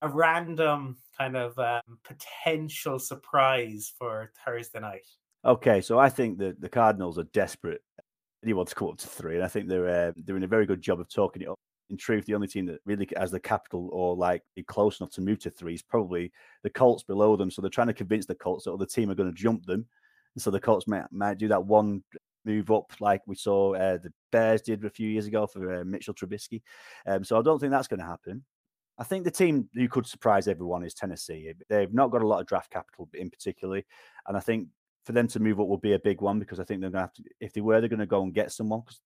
[0.00, 5.04] a random kind of um, potential surprise for thursday night
[5.44, 7.82] Okay, so I think that the Cardinals are desperate.
[8.44, 10.80] Anyone to come up to three, and I think they're uh, doing a very good
[10.80, 11.58] job of talking it up.
[11.90, 15.10] In truth, the only team that really has the capital or like be close enough
[15.12, 16.30] to move to three is probably
[16.62, 17.50] the Colts below them.
[17.50, 19.86] So they're trying to convince the Colts that other team are going to jump them,
[20.34, 22.02] and so the Colts might might do that one
[22.44, 25.84] move up like we saw uh, the Bears did a few years ago for uh,
[25.84, 26.62] Mitchell Trubisky.
[27.06, 28.44] Um, so I don't think that's going to happen.
[28.98, 31.52] I think the team who could surprise everyone is Tennessee.
[31.68, 33.86] They've not got a lot of draft capital in particularly,
[34.26, 34.68] and I think
[35.08, 37.00] for them to move up will be a big one because I think they're going
[37.00, 39.00] to have to, if they were, they're going to go and get someone because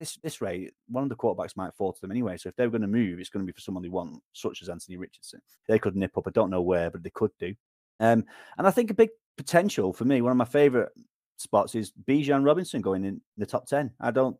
[0.00, 2.38] this this rate, one of the quarterbacks might fall to them anyway.
[2.38, 4.62] So if they're going to move, it's going to be for someone they want, such
[4.62, 5.42] as Anthony Richardson.
[5.68, 6.26] They could nip up.
[6.26, 7.54] I don't know where, but they could do.
[8.00, 8.24] Um,
[8.56, 10.88] and I think a big potential for me, one of my favorite
[11.36, 13.90] spots is Bijan Robinson going in the top ten.
[14.00, 14.38] I don't.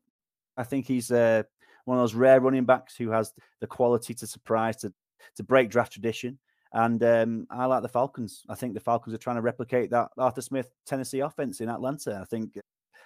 [0.56, 1.42] I think he's uh,
[1.84, 4.94] one of those rare running backs who has the quality to surprise, to
[5.36, 6.38] to break draft tradition.
[6.72, 8.44] And um, I like the Falcons.
[8.48, 12.18] I think the Falcons are trying to replicate that Arthur Smith Tennessee offense in Atlanta.
[12.20, 12.58] I think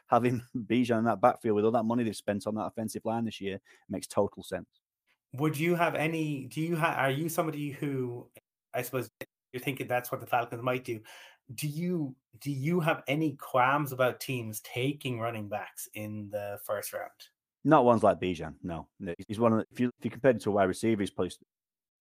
[0.09, 3.25] having Bijan in that backfield with all that money they've spent on that offensive line
[3.25, 4.69] this year makes total sense.
[5.35, 6.47] Would you have any?
[6.47, 6.97] Do you have?
[6.97, 8.29] Are you somebody who,
[8.73, 9.11] I suppose,
[9.53, 11.01] you're thinking that's what the Falcons might do?
[11.55, 16.93] Do you do you have any qualms about teams taking running backs in the first
[16.93, 17.11] round?
[17.65, 18.55] Not ones like Bijan.
[18.63, 18.87] No,
[19.27, 21.11] he's one of the, if you if you compare him to a wide receiver, he's
[21.11, 21.33] probably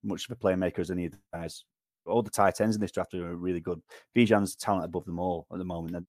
[0.06, 1.64] much of a playmaker as any of the guys.
[2.06, 3.82] All the tight ends in this draft are really good.
[4.16, 5.96] Bijan's talent above them all at the moment.
[5.96, 6.06] And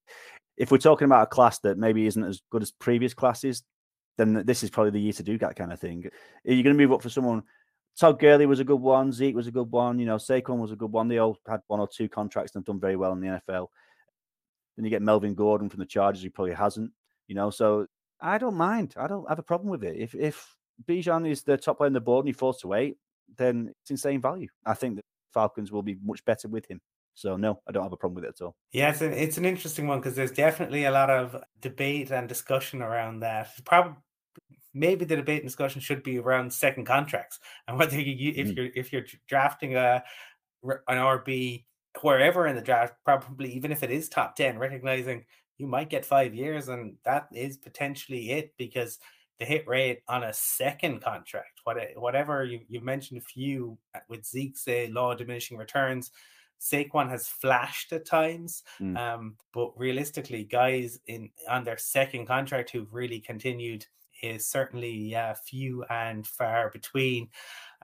[0.57, 3.63] if we're talking about a class that maybe isn't as good as previous classes,
[4.19, 6.05] then this is probably the year to do that kind of thing.
[6.47, 7.43] Are you going to move up for someone?
[7.99, 9.11] Todd Gurley was a good one.
[9.11, 9.99] Zeke was a good one.
[9.99, 11.09] You know, Saquon was a good one.
[11.09, 13.69] They all had one or two contracts and done very well in the NFL.
[14.77, 16.93] Then you get Melvin Gordon from the Chargers, who probably hasn't.
[17.27, 17.87] You know, so
[18.21, 18.95] I don't mind.
[18.97, 19.97] I don't have a problem with it.
[19.97, 20.55] If if
[20.87, 22.99] Bijan is the top player on the board and he falls to eight,
[23.37, 24.49] then it's insane value.
[24.65, 25.03] I think the
[25.33, 26.81] Falcons will be much better with him.
[27.15, 28.55] So no, I don't have a problem with it at all.
[28.73, 32.29] Yeah, it's an, it's an interesting one because there's definitely a lot of debate and
[32.29, 33.49] discussion around that.
[33.65, 33.97] Probably
[34.75, 38.57] maybe the debate and discussion should be around second contracts and whether you if mm.
[38.57, 40.05] you're if you're drafting a
[40.63, 41.65] an RB
[42.03, 45.25] wherever in the draft, probably even if it is top ten, recognizing
[45.57, 48.99] you might get five years and that is potentially it because
[49.39, 51.61] the hit rate on a second contract,
[51.97, 56.11] whatever you, you mentioned a few uh, with Zeke's uh, law of diminishing returns.
[56.59, 58.97] Saquon has flashed at times, mm.
[58.97, 63.85] um, but realistically, guys in on their second contract who've really continued
[64.23, 67.29] is certainly uh, few and far between.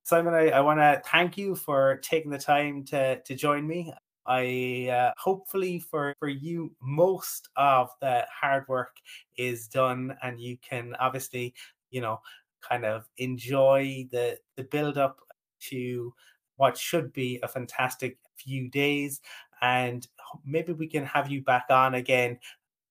[0.04, 3.92] Simon, I, I want to thank you for taking the time to to join me.
[4.26, 8.96] I uh, hopefully for for you most of the hard work
[9.36, 11.54] is done, and you can obviously
[11.90, 12.20] you know
[12.60, 15.20] kind of enjoy the the build up
[15.60, 16.14] to
[16.56, 19.20] what should be a fantastic few days,
[19.60, 20.06] and
[20.44, 22.38] maybe we can have you back on again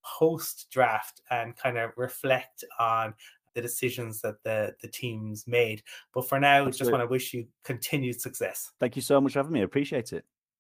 [0.04, 3.14] post draft and kind of reflect on
[3.54, 5.84] the decisions that the the teams made.
[6.14, 6.78] But for now, Absolutely.
[6.80, 8.72] just want to wish you continued success.
[8.80, 9.62] Thank you so much for having me.
[9.62, 10.26] I appreciate it.